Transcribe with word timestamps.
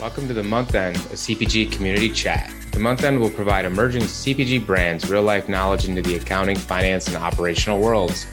Welcome 0.00 0.28
to 0.28 0.32
the 0.32 0.42
month 0.42 0.74
end 0.74 0.96
of 0.96 1.02
CPG 1.02 1.72
Community 1.72 2.08
Chat. 2.08 2.50
The 2.72 2.78
month 2.78 3.04
end 3.04 3.20
will 3.20 3.28
provide 3.28 3.66
emerging 3.66 4.04
CPG 4.04 4.64
brands 4.64 5.10
real 5.10 5.20
life 5.22 5.46
knowledge 5.46 5.86
into 5.86 6.00
the 6.00 6.16
accounting, 6.16 6.56
finance, 6.56 7.06
and 7.08 7.18
operational 7.18 7.78
worlds. 7.78 8.26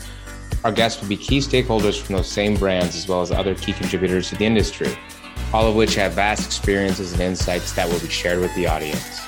Our 0.64 0.72
guests 0.72 1.02
will 1.02 1.10
be 1.10 1.18
key 1.18 1.40
stakeholders 1.40 2.02
from 2.02 2.16
those 2.16 2.32
same 2.32 2.56
brands 2.56 2.96
as 2.96 3.10
well 3.10 3.20
as 3.20 3.34
other 3.34 3.54
key 3.54 3.74
contributors 3.74 4.30
to 4.30 4.38
the 4.38 4.46
industry, 4.46 4.98
all 5.52 5.68
of 5.68 5.76
which 5.76 5.96
have 5.96 6.14
vast 6.14 6.46
experiences 6.46 7.12
and 7.12 7.22
insights 7.22 7.74
that 7.74 7.90
will 7.90 8.00
be 8.00 8.08
shared 8.08 8.40
with 8.40 8.56
the 8.56 8.66
audience. 8.66 9.20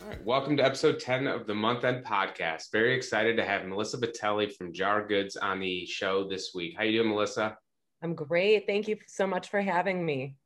All 0.00 0.08
right, 0.08 0.24
welcome 0.24 0.56
to 0.56 0.64
episode 0.64 0.98
10 0.98 1.26
of 1.26 1.46
the 1.46 1.54
month 1.54 1.84
end 1.84 2.06
podcast. 2.06 2.72
Very 2.72 2.96
excited 2.96 3.36
to 3.36 3.44
have 3.44 3.66
Melissa 3.66 3.98
Vitelli 3.98 4.50
from 4.56 4.72
Jar 4.72 5.06
Goods 5.06 5.36
on 5.36 5.60
the 5.60 5.84
show 5.84 6.26
this 6.26 6.52
week. 6.54 6.74
How 6.78 6.84
you 6.84 7.02
doing, 7.02 7.10
Melissa? 7.10 7.58
I'm 8.02 8.14
great. 8.14 8.66
Thank 8.66 8.88
you 8.88 8.96
so 9.06 9.26
much 9.26 9.48
for 9.48 9.60
having 9.60 10.04
me. 10.04 10.36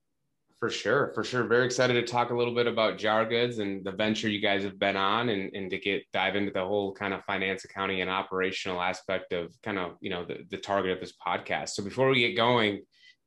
For 0.58 0.70
sure, 0.70 1.12
for 1.14 1.22
sure. 1.22 1.44
Very 1.44 1.66
excited 1.66 1.94
to 1.94 2.02
talk 2.02 2.30
a 2.30 2.36
little 2.36 2.54
bit 2.54 2.66
about 2.66 2.96
jar 2.96 3.26
goods 3.26 3.58
and 3.58 3.84
the 3.84 3.92
venture 3.92 4.28
you 4.28 4.40
guys 4.40 4.62
have 4.62 4.78
been 4.78 4.96
on 4.96 5.28
and, 5.28 5.54
and 5.54 5.70
to 5.70 5.78
get 5.78 6.04
dive 6.12 6.34
into 6.34 6.50
the 6.50 6.64
whole 6.64 6.94
kind 6.94 7.12
of 7.12 7.22
finance, 7.24 7.64
accounting, 7.64 8.00
and 8.00 8.08
operational 8.08 8.80
aspect 8.80 9.34
of 9.34 9.54
kind 9.62 9.78
of, 9.78 9.96
you 10.00 10.08
know, 10.08 10.24
the, 10.24 10.38
the 10.50 10.56
target 10.56 10.92
of 10.92 11.00
this 11.00 11.12
podcast. 11.24 11.70
So 11.70 11.84
before 11.84 12.08
we 12.08 12.20
get 12.20 12.36
going, 12.36 12.82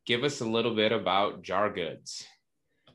give 0.08 0.24
us 0.24 0.42
a 0.42 0.46
little 0.46 0.76
bit 0.76 0.92
about 0.92 1.44
jar 1.44 1.70
goods. 1.72 2.26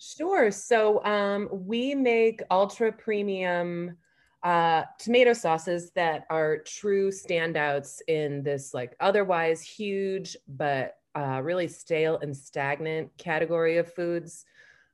Sure. 0.01 0.51
So 0.51 1.05
um, 1.05 1.49
we 1.53 1.95
make 1.95 2.43
ultra 2.51 2.91
premium 2.91 3.97
uh, 4.43 4.83
tomato 4.99 5.33
sauces 5.33 5.91
that 5.93 6.27
are 6.29 6.59
true 6.59 7.11
standouts 7.11 8.01
in 8.09 8.43
this 8.43 8.75
like 8.75 8.95
otherwise 9.01 9.63
huge 9.63 10.37
but 10.47 10.97
uh, 11.15 11.41
really 11.43 11.69
stale 11.69 12.19
and 12.23 12.37
stagnant 12.37 13.11
category 13.19 13.77
of 13.79 13.93
foods. 13.93 14.45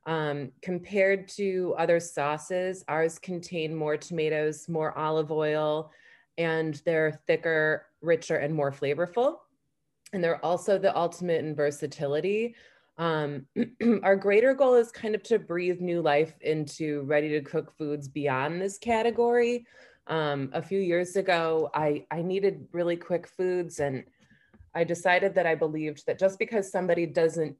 Um, 0.05 0.51
compared 0.61 1.27
to 1.29 1.75
other 1.77 1.99
sauces, 1.99 2.83
ours 2.87 3.19
contain 3.19 3.75
more 3.75 3.97
tomatoes, 3.97 4.67
more 4.67 4.97
olive 4.97 5.31
oil, 5.31 5.91
and 6.37 6.81
they're 6.85 7.21
thicker, 7.27 7.85
richer, 8.01 8.37
and 8.37 8.53
more 8.53 8.71
flavorful. 8.71 9.37
And 10.13 10.23
they're 10.23 10.43
also 10.43 10.77
the 10.77 10.95
ultimate 10.97 11.45
in 11.45 11.55
versatility. 11.55 12.55
Um, 12.97 13.45
our 14.03 14.15
greater 14.15 14.53
goal 14.53 14.75
is 14.75 14.91
kind 14.91 15.15
of 15.15 15.23
to 15.23 15.39
breathe 15.39 15.79
new 15.79 16.01
life 16.01 16.33
into 16.41 17.03
ready 17.03 17.29
to 17.29 17.41
cook 17.41 17.75
foods 17.77 18.07
beyond 18.07 18.61
this 18.61 18.77
category. 18.77 19.65
Um, 20.07 20.49
a 20.53 20.61
few 20.61 20.79
years 20.79 21.15
ago, 21.15 21.69
I, 21.73 22.05
I 22.11 22.21
needed 22.21 22.67
really 22.71 22.97
quick 22.97 23.27
foods 23.27 23.79
and 23.79 24.03
I 24.73 24.83
decided 24.83 25.35
that 25.35 25.45
I 25.45 25.55
believed 25.55 26.05
that 26.07 26.19
just 26.19 26.39
because 26.39 26.71
somebody 26.71 27.05
doesn't 27.05 27.55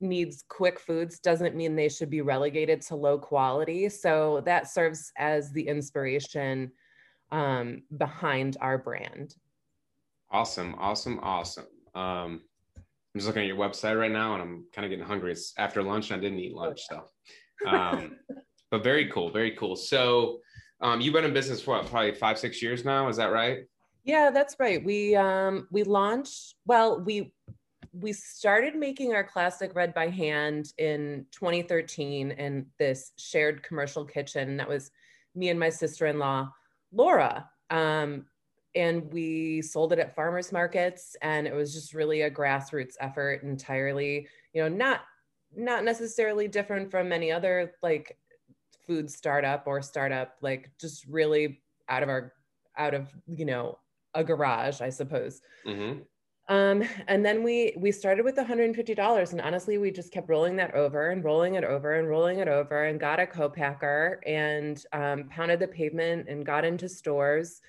needs 0.00 0.44
quick 0.48 0.80
foods 0.80 1.18
doesn't 1.18 1.54
mean 1.54 1.76
they 1.76 1.88
should 1.88 2.10
be 2.10 2.22
relegated 2.22 2.80
to 2.80 2.96
low 2.96 3.18
quality. 3.18 3.88
So 3.88 4.42
that 4.46 4.68
serves 4.68 5.12
as 5.18 5.52
the 5.52 5.66
inspiration 5.66 6.72
um, 7.30 7.82
behind 7.96 8.56
our 8.60 8.78
brand. 8.78 9.34
Awesome, 10.30 10.74
awesome, 10.78 11.20
awesome. 11.22 11.66
Um, 11.94 12.40
I'm 12.76 13.18
just 13.18 13.26
looking 13.26 13.42
at 13.42 13.48
your 13.48 13.56
website 13.56 13.98
right 13.98 14.10
now, 14.10 14.34
and 14.34 14.42
I'm 14.42 14.64
kind 14.72 14.84
of 14.84 14.90
getting 14.90 15.04
hungry. 15.04 15.32
It's 15.32 15.52
after 15.58 15.82
lunch, 15.82 16.10
and 16.10 16.18
I 16.18 16.22
didn't 16.22 16.38
eat 16.38 16.54
lunch, 16.54 16.82
so. 16.88 17.04
Um, 17.66 18.16
but 18.70 18.84
very 18.84 19.10
cool, 19.10 19.30
very 19.30 19.56
cool. 19.56 19.74
So, 19.74 20.38
um, 20.80 21.00
you've 21.00 21.12
been 21.12 21.24
in 21.24 21.34
business 21.34 21.60
for 21.60 21.76
what, 21.76 21.86
probably 21.86 22.14
five, 22.14 22.38
six 22.38 22.62
years 22.62 22.84
now. 22.84 23.08
Is 23.08 23.16
that 23.16 23.32
right? 23.32 23.64
Yeah, 24.04 24.30
that's 24.30 24.56
right. 24.58 24.82
We 24.82 25.14
um 25.14 25.68
we 25.70 25.82
launched 25.82 26.54
well, 26.66 27.00
we 27.00 27.32
we 27.92 28.12
started 28.12 28.76
making 28.76 29.14
our 29.14 29.24
classic 29.24 29.74
red 29.74 29.92
by 29.92 30.08
hand 30.08 30.72
in 30.78 31.26
2013 31.32 32.30
in 32.32 32.66
this 32.78 33.12
shared 33.16 33.62
commercial 33.62 34.04
kitchen. 34.04 34.56
That 34.56 34.68
was 34.68 34.90
me 35.34 35.48
and 35.48 35.58
my 35.58 35.70
sister-in-law, 35.70 36.50
Laura. 36.92 37.50
Um, 37.70 38.26
and 38.76 39.12
we 39.12 39.62
sold 39.62 39.92
it 39.92 39.98
at 39.98 40.14
farmers 40.14 40.52
markets 40.52 41.16
and 41.22 41.46
it 41.46 41.54
was 41.54 41.74
just 41.74 41.92
really 41.92 42.22
a 42.22 42.30
grassroots 42.30 42.94
effort 43.00 43.42
entirely, 43.42 44.28
you 44.52 44.62
know, 44.62 44.68
not 44.68 45.00
not 45.56 45.84
necessarily 45.84 46.46
different 46.46 46.90
from 46.90 47.10
any 47.10 47.32
other 47.32 47.72
like 47.82 48.16
food 48.86 49.10
startup 49.10 49.64
or 49.66 49.82
startup, 49.82 50.36
like 50.40 50.70
just 50.80 51.04
really 51.06 51.60
out 51.88 52.04
of 52.04 52.08
our 52.08 52.32
out 52.78 52.94
of, 52.94 53.12
you 53.26 53.44
know, 53.44 53.78
a 54.14 54.24
garage, 54.24 54.80
I 54.80 54.90
suppose. 54.90 55.40
Mm-hmm. 55.66 56.00
Um, 56.48 56.82
and 57.06 57.24
then 57.24 57.44
we 57.44 57.74
we 57.76 57.92
started 57.92 58.24
with 58.24 58.36
$150, 58.36 59.32
and 59.32 59.40
honestly, 59.40 59.78
we 59.78 59.92
just 59.92 60.12
kept 60.12 60.28
rolling 60.28 60.56
that 60.56 60.74
over 60.74 61.10
and 61.10 61.22
rolling 61.22 61.54
it 61.54 61.62
over 61.62 61.94
and 61.94 62.08
rolling 62.08 62.40
it 62.40 62.48
over, 62.48 62.86
and 62.86 62.98
got 62.98 63.20
a 63.20 63.26
co-packer 63.26 64.20
and 64.26 64.84
um, 64.92 65.28
pounded 65.28 65.60
the 65.60 65.68
pavement 65.68 66.28
and 66.28 66.44
got 66.44 66.64
into 66.64 66.88
stores. 66.88 67.60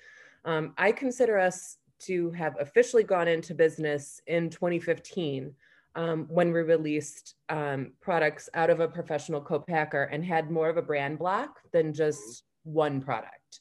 Um, 0.44 0.74
I 0.76 0.90
consider 0.90 1.38
us 1.38 1.76
to 2.00 2.32
have 2.32 2.56
officially 2.58 3.04
gone 3.04 3.28
into 3.28 3.54
business 3.54 4.20
in 4.26 4.50
2015 4.50 5.54
um, 5.94 6.26
when 6.28 6.52
we 6.52 6.60
released 6.62 7.36
um, 7.48 7.92
products 8.00 8.48
out 8.54 8.70
of 8.70 8.80
a 8.80 8.88
professional 8.88 9.40
co-packer 9.40 10.04
and 10.04 10.24
had 10.24 10.50
more 10.50 10.68
of 10.68 10.76
a 10.76 10.82
brand 10.82 11.20
block 11.20 11.60
than 11.72 11.92
just 11.92 12.42
one 12.64 13.00
product. 13.00 13.60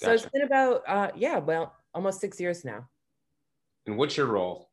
Gotcha. 0.00 0.06
So 0.06 0.12
it's 0.12 0.32
been 0.32 0.42
about 0.42 0.82
uh, 0.88 1.10
yeah, 1.14 1.38
well, 1.38 1.74
almost 1.94 2.20
six 2.20 2.40
years 2.40 2.64
now. 2.64 2.88
And 3.86 3.96
what's 3.96 4.16
your 4.16 4.26
role? 4.26 4.70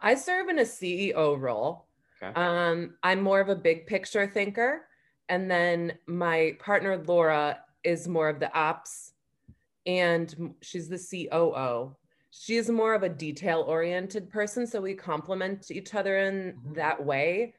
I 0.00 0.14
serve 0.14 0.48
in 0.48 0.58
a 0.58 0.62
CEO 0.62 1.38
role. 1.38 1.86
Okay. 2.22 2.32
Um, 2.34 2.94
I'm 3.02 3.22
more 3.22 3.40
of 3.40 3.48
a 3.48 3.56
big 3.56 3.86
picture 3.86 4.26
thinker. 4.26 4.86
And 5.28 5.50
then 5.50 5.94
my 6.06 6.56
partner, 6.58 7.02
Laura, 7.06 7.58
is 7.82 8.08
more 8.08 8.28
of 8.28 8.40
the 8.40 8.54
ops 8.56 9.12
and 9.86 10.54
she's 10.62 10.88
the 10.88 10.98
COO. 10.98 11.96
She's 12.30 12.68
more 12.68 12.94
of 12.94 13.02
a 13.02 13.08
detail 13.08 13.64
oriented 13.66 14.30
person. 14.30 14.66
So 14.66 14.80
we 14.80 14.94
complement 14.94 15.70
each 15.70 15.94
other 15.94 16.18
in 16.18 16.52
mm-hmm. 16.52 16.74
that 16.74 17.04
way. 17.04 17.54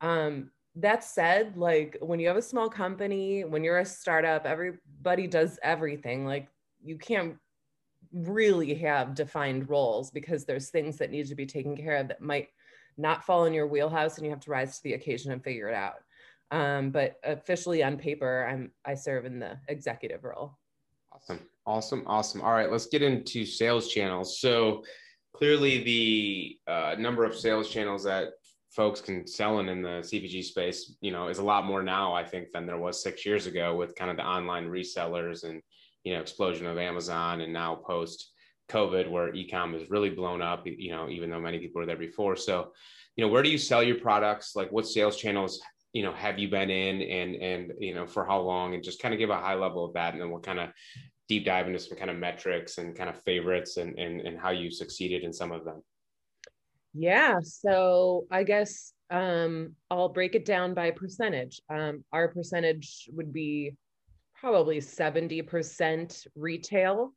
Um, 0.00 0.50
that 0.76 1.04
said, 1.04 1.56
like 1.56 1.96
when 2.00 2.18
you 2.18 2.26
have 2.28 2.36
a 2.36 2.42
small 2.42 2.68
company, 2.68 3.44
when 3.44 3.62
you're 3.62 3.78
a 3.78 3.84
startup, 3.84 4.46
everybody 4.46 5.26
does 5.26 5.58
everything. 5.62 6.26
Like 6.26 6.48
you 6.82 6.98
can't 6.98 7.36
really 8.14 8.74
have 8.74 9.14
defined 9.14 9.68
roles 9.68 10.10
because 10.10 10.44
there's 10.44 10.70
things 10.70 10.96
that 10.98 11.10
need 11.10 11.26
to 11.28 11.34
be 11.34 11.46
taken 11.46 11.76
care 11.76 11.96
of 11.96 12.08
that 12.08 12.20
might 12.20 12.48
not 12.96 13.24
fall 13.24 13.44
in 13.44 13.52
your 13.52 13.66
wheelhouse 13.66 14.16
and 14.16 14.24
you 14.24 14.30
have 14.30 14.40
to 14.40 14.50
rise 14.50 14.76
to 14.76 14.82
the 14.84 14.94
occasion 14.94 15.32
and 15.32 15.42
figure 15.42 15.68
it 15.68 15.74
out. 15.74 15.96
Um, 16.50 16.90
but 16.90 17.16
officially 17.24 17.82
on 17.82 17.96
paper, 17.96 18.46
I'm 18.48 18.70
I 18.84 18.94
serve 18.94 19.24
in 19.24 19.40
the 19.40 19.58
executive 19.68 20.22
role. 20.22 20.56
Awesome, 21.12 21.40
awesome, 21.66 22.04
awesome. 22.06 22.42
All 22.42 22.52
right, 22.52 22.70
let's 22.70 22.86
get 22.86 23.02
into 23.02 23.44
sales 23.44 23.88
channels. 23.88 24.40
So 24.40 24.84
clearly, 25.34 25.82
the 25.82 26.58
uh, 26.70 26.94
number 26.98 27.24
of 27.24 27.34
sales 27.34 27.68
channels 27.68 28.04
that 28.04 28.28
folks 28.70 29.00
can 29.00 29.26
sell 29.26 29.60
in 29.60 29.68
in 29.68 29.82
the 29.82 30.00
CPG 30.00 30.44
space, 30.44 30.96
you 31.00 31.12
know, 31.12 31.28
is 31.28 31.38
a 31.38 31.44
lot 31.44 31.64
more 31.64 31.82
now, 31.82 32.12
I 32.12 32.24
think, 32.24 32.48
than 32.52 32.66
there 32.66 32.78
was 32.78 33.02
six 33.02 33.24
years 33.24 33.46
ago 33.46 33.74
with 33.74 33.94
kind 33.94 34.10
of 34.10 34.16
the 34.16 34.24
online 34.24 34.66
resellers 34.68 35.44
and 35.44 35.62
you 36.04 36.12
know 36.12 36.20
explosion 36.20 36.66
of 36.66 36.78
Amazon 36.78 37.40
and 37.40 37.52
now 37.52 37.74
post 37.74 38.30
COVID 38.70 39.10
where 39.10 39.32
ecom 39.32 39.78
has 39.78 39.90
really 39.90 40.10
blown 40.10 40.40
up. 40.40 40.66
You 40.66 40.90
know, 40.90 41.08
even 41.08 41.30
though 41.30 41.40
many 41.40 41.58
people 41.58 41.80
were 41.80 41.86
there 41.86 41.96
before. 41.96 42.36
So, 42.36 42.72
you 43.16 43.24
know, 43.24 43.30
where 43.30 43.42
do 43.42 43.50
you 43.50 43.58
sell 43.58 43.82
your 43.82 43.98
products? 43.98 44.54
Like, 44.54 44.70
what 44.70 44.86
sales 44.86 45.16
channels 45.16 45.60
you 45.92 46.02
know 46.02 46.12
have 46.12 46.38
you 46.38 46.48
been 46.48 46.70
in, 46.70 47.02
and 47.02 47.36
and 47.36 47.72
you 47.78 47.94
know 47.94 48.06
for 48.06 48.24
how 48.24 48.40
long? 48.40 48.74
And 48.74 48.82
just 48.82 49.00
kind 49.02 49.14
of 49.14 49.18
give 49.18 49.30
a 49.30 49.36
high 49.36 49.54
level 49.54 49.84
of 49.84 49.94
that, 49.94 50.12
and 50.12 50.22
then 50.22 50.30
we'll 50.30 50.40
kind 50.40 50.60
of 50.60 50.70
deep 51.28 51.44
dive 51.44 51.66
into 51.66 51.78
some 51.78 51.96
kind 51.96 52.10
of 52.10 52.16
metrics 52.16 52.78
and 52.78 52.96
kind 52.96 53.10
of 53.10 53.20
favorites 53.22 53.76
and 53.76 53.98
and, 53.98 54.20
and 54.20 54.38
how 54.38 54.50
you 54.50 54.70
succeeded 54.70 55.22
in 55.24 55.32
some 55.32 55.52
of 55.52 55.64
them. 55.64 55.82
Yeah. 56.94 57.40
So 57.42 58.26
I 58.30 58.44
guess 58.44 58.92
um, 59.10 59.74
I'll 59.90 60.08
break 60.08 60.34
it 60.34 60.44
down 60.44 60.74
by 60.74 60.90
percentage. 60.92 61.60
Um, 61.68 62.04
our 62.12 62.28
percentage 62.28 63.08
would 63.12 63.32
be 63.32 63.74
probably 64.44 64.78
70% 64.78 66.26
retail, 66.36 67.14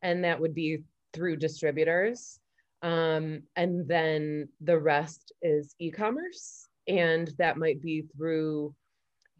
and 0.00 0.24
that 0.24 0.40
would 0.40 0.54
be 0.54 0.82
through 1.12 1.36
distributors. 1.36 2.40
Um, 2.80 3.42
and 3.54 3.86
then 3.86 4.48
the 4.62 4.78
rest 4.78 5.34
is 5.42 5.74
e-commerce, 5.78 6.68
and 6.88 7.30
that 7.36 7.58
might 7.58 7.82
be 7.82 8.06
through, 8.16 8.74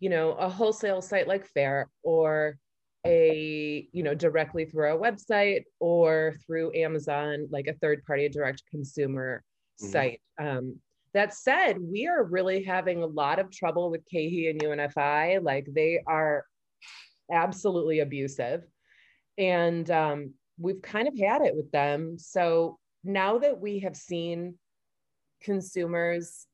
you 0.00 0.10
know, 0.10 0.32
a 0.32 0.50
wholesale 0.50 1.00
site 1.00 1.26
like 1.26 1.46
Faire 1.46 1.88
or 2.02 2.58
a, 3.06 3.88
you 3.90 4.02
know, 4.02 4.14
directly 4.14 4.66
through 4.66 4.90
our 4.90 4.98
website 4.98 5.62
or 5.78 6.36
through 6.46 6.74
Amazon, 6.74 7.48
like 7.50 7.68
a 7.68 7.78
third-party 7.80 8.28
direct 8.28 8.64
consumer 8.70 9.42
mm-hmm. 9.80 9.90
site. 9.90 10.20
Um, 10.38 10.78
that 11.14 11.32
said, 11.32 11.78
we 11.80 12.06
are 12.06 12.22
really 12.22 12.64
having 12.64 13.02
a 13.02 13.06
lot 13.06 13.38
of 13.38 13.50
trouble 13.50 13.90
with 13.90 14.04
KeHE 14.12 14.50
and 14.50 14.60
UNFI. 14.60 15.42
Like 15.42 15.66
they 15.74 16.02
are 16.06 16.44
absolutely 17.30 18.00
abusive. 18.00 18.64
And 19.38 19.90
um, 19.90 20.34
we've 20.58 20.82
kind 20.82 21.08
of 21.08 21.18
had 21.18 21.42
it 21.42 21.56
with 21.56 21.70
them. 21.72 22.18
So 22.18 22.78
now 23.04 23.38
that 23.38 23.58
we 23.58 23.78
have 23.80 23.96
seen 23.96 24.54
consumers 25.40 26.46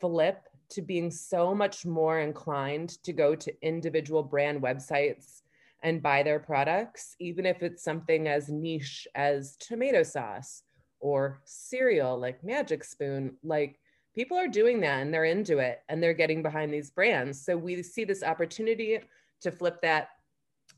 flip 0.00 0.40
to 0.70 0.82
being 0.82 1.10
so 1.10 1.54
much 1.54 1.86
more 1.86 2.20
inclined 2.20 3.02
to 3.02 3.12
go 3.12 3.34
to 3.34 3.66
individual 3.66 4.22
brand 4.22 4.62
websites 4.62 5.42
and 5.82 6.02
buy 6.02 6.22
their 6.22 6.38
products, 6.38 7.16
even 7.20 7.46
if 7.46 7.62
it's 7.62 7.82
something 7.82 8.28
as 8.28 8.48
niche 8.48 9.06
as 9.14 9.56
tomato 9.56 10.02
sauce 10.02 10.62
or 11.00 11.40
cereal 11.44 12.18
like 12.18 12.42
Magic 12.44 12.84
Spoon. 12.84 13.36
Like 13.42 13.78
people 14.14 14.36
are 14.36 14.48
doing 14.48 14.80
that 14.80 15.00
and 15.00 15.14
they're 15.14 15.24
into 15.24 15.58
it 15.58 15.80
and 15.88 16.02
they're 16.02 16.14
getting 16.14 16.42
behind 16.42 16.72
these 16.72 16.90
brands. 16.90 17.44
So 17.44 17.56
we 17.56 17.82
see 17.82 18.04
this 18.04 18.22
opportunity 18.22 19.00
to 19.42 19.50
flip 19.50 19.80
that. 19.82 20.08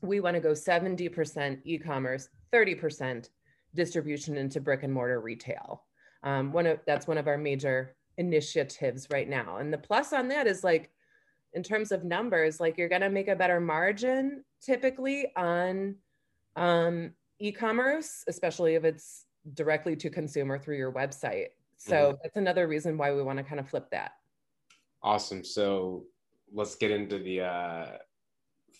We 0.01 0.19
want 0.19 0.35
to 0.35 0.41
go 0.41 0.51
70% 0.51 1.59
e 1.63 1.77
commerce, 1.77 2.29
30% 2.53 3.29
distribution 3.75 4.37
into 4.37 4.59
brick 4.59 4.83
and 4.83 4.93
mortar 4.93 5.21
retail. 5.21 5.83
Um, 6.23 6.51
one 6.51 6.67
of 6.67 6.79
that's 6.85 7.07
one 7.07 7.17
of 7.17 7.27
our 7.27 7.37
major 7.37 7.95
initiatives 8.17 9.07
right 9.11 9.27
now. 9.27 9.57
And 9.57 9.73
the 9.73 9.77
plus 9.77 10.13
on 10.13 10.27
that 10.29 10.47
is 10.47 10.63
like, 10.63 10.91
in 11.53 11.63
terms 11.63 11.91
of 11.91 12.03
numbers, 12.03 12.59
like 12.59 12.77
you're 12.77 12.89
going 12.89 13.01
to 13.01 13.09
make 13.09 13.27
a 13.27 13.35
better 13.35 13.59
margin 13.59 14.43
typically 14.61 15.27
on 15.35 15.95
um, 16.55 17.11
e-commerce, 17.39 18.23
especially 18.27 18.75
if 18.75 18.85
it's 18.85 19.25
directly 19.53 19.95
to 19.97 20.09
consumer 20.09 20.57
through 20.57 20.77
your 20.77 20.91
website. 20.91 21.47
So 21.77 21.95
mm-hmm. 21.95 22.17
that's 22.21 22.37
another 22.37 22.67
reason 22.67 22.97
why 22.97 23.11
we 23.13 23.23
want 23.23 23.37
to 23.39 23.43
kind 23.43 23.59
of 23.59 23.69
flip 23.69 23.89
that. 23.91 24.13
Awesome. 25.03 25.43
So 25.43 26.03
let's 26.53 26.75
get 26.75 26.91
into 26.91 27.17
the 27.17 27.41
uh, 27.41 27.85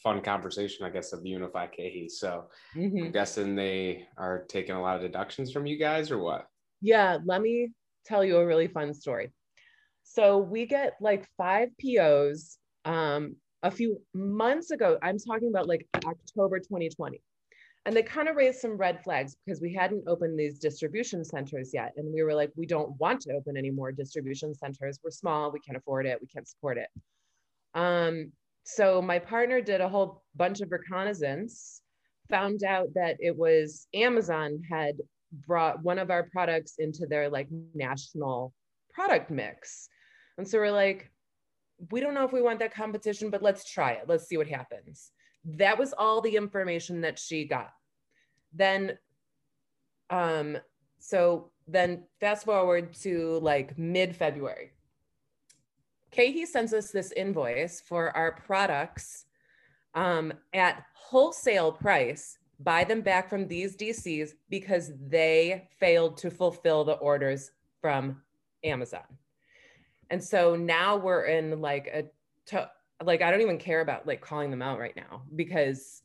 fun 0.03 0.21
conversation, 0.21 0.85
I 0.85 0.89
guess, 0.89 1.13
of 1.13 1.23
the 1.23 1.31
UNFI 1.31 1.69
KeHE. 1.77 2.09
So 2.09 2.45
mm-hmm. 2.75 3.05
I'm 3.05 3.11
guessing 3.11 3.55
they 3.55 4.07
are 4.17 4.45
taking 4.47 4.75
a 4.75 4.81
lot 4.81 4.95
of 4.95 5.01
deductions 5.01 5.51
from 5.51 5.65
you 5.65 5.77
guys 5.77 6.11
or 6.11 6.19
what? 6.19 6.47
Yeah, 6.81 7.17
let 7.25 7.41
me 7.41 7.69
tell 8.05 8.23
you 8.23 8.37
a 8.37 8.45
really 8.45 8.67
fun 8.67 8.93
story. 8.93 9.31
So 10.03 10.39
we 10.39 10.65
get 10.65 10.93
like 10.99 11.27
five 11.37 11.69
POs 11.77 12.57
um, 12.85 13.35
a 13.63 13.71
few 13.71 14.01
months 14.13 14.71
ago. 14.71 14.97
I'm 15.01 15.17
talking 15.19 15.49
about 15.49 15.67
like 15.67 15.87
October 16.05 16.59
2020. 16.59 17.21
And 17.85 17.95
they 17.95 18.03
kind 18.03 18.27
of 18.27 18.35
raised 18.35 18.59
some 18.59 18.77
red 18.77 19.03
flags 19.03 19.35
because 19.43 19.59
we 19.59 19.73
hadn't 19.73 20.07
opened 20.07 20.39
these 20.39 20.59
distribution 20.59 21.25
centers 21.25 21.71
yet. 21.73 21.93
And 21.97 22.13
we 22.13 22.21
were 22.21 22.35
like, 22.35 22.51
we 22.55 22.67
don't 22.67 22.95
want 22.99 23.21
to 23.21 23.33
open 23.33 23.57
any 23.57 23.71
more 23.71 23.91
distribution 23.91 24.53
centers. 24.53 24.99
We're 25.03 25.09
small, 25.09 25.51
we 25.51 25.59
can't 25.61 25.77
afford 25.77 26.05
it, 26.05 26.19
we 26.21 26.27
can't 26.27 26.47
support 26.47 26.77
it. 26.77 26.87
Um, 27.73 28.31
so 28.63 29.01
my 29.01 29.19
partner 29.19 29.61
did 29.61 29.81
a 29.81 29.89
whole 29.89 30.23
bunch 30.35 30.61
of 30.61 30.71
reconnaissance, 30.71 31.81
found 32.29 32.63
out 32.63 32.87
that 32.95 33.17
it 33.19 33.35
was 33.35 33.87
Amazon 33.93 34.61
had 34.69 34.95
brought 35.47 35.83
one 35.83 35.99
of 35.99 36.11
our 36.11 36.23
products 36.23 36.75
into 36.77 37.05
their 37.05 37.29
like 37.29 37.47
national 37.73 38.53
product 38.93 39.31
mix. 39.31 39.89
And 40.37 40.47
so 40.47 40.59
we're 40.59 40.71
like, 40.71 41.11
we 41.89 41.99
don't 41.99 42.13
know 42.13 42.25
if 42.25 42.33
we 42.33 42.41
want 42.41 42.59
that 42.59 42.73
competition, 42.73 43.29
but 43.29 43.41
let's 43.41 43.69
try 43.69 43.93
it. 43.93 44.05
Let's 44.07 44.27
see 44.27 44.37
what 44.37 44.47
happens. 44.47 45.11
That 45.45 45.79
was 45.79 45.93
all 45.93 46.21
the 46.21 46.35
information 46.35 47.01
that 47.01 47.17
she 47.17 47.45
got. 47.45 47.71
Then, 48.53 48.97
um, 50.09 50.57
so 50.99 51.51
then 51.67 52.03
fast 52.19 52.45
forward 52.45 52.93
to 53.01 53.39
like 53.41 53.77
mid 53.77 54.15
February. 54.15 54.73
KeHE 56.11 56.45
sends 56.45 56.73
us 56.73 56.91
this 56.91 57.11
invoice 57.13 57.81
for 57.81 58.15
our 58.15 58.33
products 58.33 59.25
um, 59.93 60.33
at 60.53 60.83
wholesale 60.93 61.71
price 61.71 62.37
buy 62.63 62.83
them 62.83 63.01
back 63.01 63.29
from 63.29 63.47
these 63.47 63.75
DCs 63.75 64.31
because 64.49 64.91
they 65.07 65.67
failed 65.79 66.17
to 66.17 66.29
fulfill 66.29 66.83
the 66.83 66.93
orders 66.93 67.51
from 67.81 68.21
Amazon. 68.63 69.01
And 70.09 70.23
so 70.23 70.55
now 70.55 70.97
we're 70.97 71.25
in 71.25 71.61
like 71.61 71.87
a 71.87 72.05
to, 72.47 72.69
like 73.03 73.21
I 73.21 73.31
don't 73.31 73.41
even 73.41 73.57
care 73.57 73.81
about 73.81 74.05
like 74.05 74.21
calling 74.21 74.51
them 74.51 74.61
out 74.61 74.79
right 74.79 74.95
now 74.95 75.23
because 75.35 76.03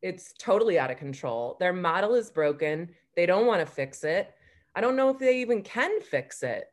it's 0.00 0.32
totally 0.38 0.78
out 0.78 0.90
of 0.90 0.96
control. 0.96 1.56
Their 1.58 1.72
model 1.72 2.14
is 2.14 2.30
broken. 2.30 2.88
They 3.16 3.26
don't 3.26 3.46
want 3.46 3.60
to 3.60 3.66
fix 3.66 4.04
it. 4.04 4.32
I 4.74 4.80
don't 4.80 4.96
know 4.96 5.10
if 5.10 5.18
they 5.18 5.40
even 5.40 5.62
can 5.62 6.00
fix 6.00 6.42
it. 6.42 6.68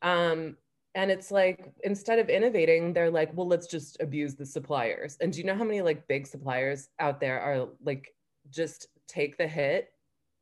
Um, 0.00 0.56
and 0.94 1.10
it's 1.10 1.30
like 1.30 1.72
instead 1.84 2.18
of 2.18 2.28
innovating, 2.28 2.92
they're 2.92 3.10
like, 3.10 3.30
well, 3.34 3.48
let's 3.48 3.66
just 3.66 4.00
abuse 4.00 4.34
the 4.34 4.46
suppliers. 4.46 5.16
And 5.20 5.32
do 5.32 5.38
you 5.38 5.44
know 5.44 5.54
how 5.54 5.64
many 5.64 5.80
like 5.80 6.06
big 6.06 6.26
suppliers 6.26 6.88
out 6.98 7.20
there 7.20 7.40
are 7.40 7.68
like 7.82 8.14
just 8.50 8.88
take 9.08 9.38
the 9.38 9.46
hit 9.46 9.92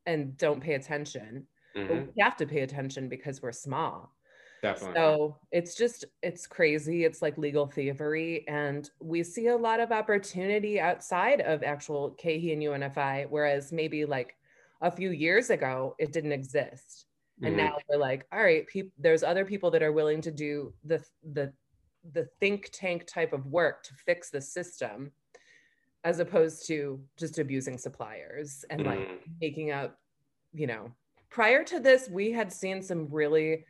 and 0.07 0.37
don't 0.37 0.61
pay 0.61 0.75
attention. 0.75 1.47
Mm-hmm. 1.77 2.07
we 2.17 2.23
have 2.23 2.37
to 2.37 2.47
pay 2.47 2.61
attention 2.63 3.09
because 3.09 3.43
we're 3.43 3.53
small. 3.53 4.13
Definitely. 4.61 4.97
So 4.97 5.37
it's 5.53 5.77
just, 5.77 6.05
it's 6.23 6.49
crazy. 6.49 7.05
It's 7.05 7.23
like 7.23 7.39
legal 7.39 7.67
thievery. 7.67 8.45
And 8.49 8.91
we 9.01 9.23
see 9.23 9.47
a 9.47 9.57
lot 9.57 9.79
of 9.79 9.93
opportunity 9.93 10.81
outside 10.81 11.41
of 11.41 11.63
actual 11.63 12.17
KeHE 12.21 12.53
and 12.53 12.63
UNFI, 12.63 13.27
whereas 13.31 13.73
maybe 13.73 14.05
like 14.05 14.35
a 14.81 14.91
few 14.91 15.11
years 15.11 15.51
ago, 15.51 15.95
it 15.99 16.13
didn't 16.13 16.33
exist. 16.33 17.07
And 17.43 17.57
mm-hmm. 17.57 17.67
now 17.67 17.79
we're 17.89 17.99
like, 17.99 18.27
all 18.33 18.43
right, 18.43 18.67
pe- 18.67 18.91
there's 18.99 19.23
other 19.23 19.45
people 19.45 19.71
that 19.71 19.83
are 19.83 19.93
willing 19.93 20.21
to 20.23 20.31
do 20.31 20.73
the, 20.85 21.03
the, 21.33 21.53
the 22.13 22.29
think 22.39 22.71
tank 22.73 23.07
type 23.07 23.33
of 23.33 23.47
work 23.47 23.83
to 23.85 23.95
fix 23.95 24.31
the 24.31 24.41
system 24.41 25.11
as 26.05 26.19
opposed 26.19 26.67
to 26.67 27.01
just 27.19 27.39
abusing 27.39 27.77
suppliers 27.77 28.65
and 28.71 28.85
like 28.85 28.99
mm. 28.99 29.19
making 29.41 29.71
up, 29.71 29.99
you 30.53 30.67
know, 30.67 30.91
prior 31.29 31.63
to 31.65 31.79
this, 31.79 32.09
we 32.11 32.31
had 32.31 32.53
seen 32.53 32.83
some 32.83 33.07
really 33.11 33.65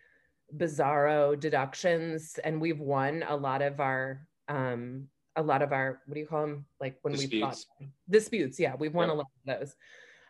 bizarro 0.56 1.38
deductions 1.38 2.38
and 2.44 2.60
we've 2.60 2.80
won 2.80 3.24
a 3.28 3.36
lot 3.36 3.62
of 3.62 3.78
our 3.78 4.26
um 4.48 5.06
a 5.36 5.42
lot 5.42 5.62
of 5.62 5.72
our 5.72 6.00
what 6.06 6.14
do 6.14 6.20
you 6.20 6.26
call 6.26 6.40
them 6.44 6.64
like 6.80 6.98
when 7.02 7.16
we 7.16 7.40
fought 7.40 7.56
disputes 8.08 8.58
yeah 8.58 8.74
we've 8.76 8.94
won 8.94 9.06
yep. 9.06 9.14
a 9.14 9.18
lot 9.18 9.26
of 9.46 9.60
those 9.60 9.76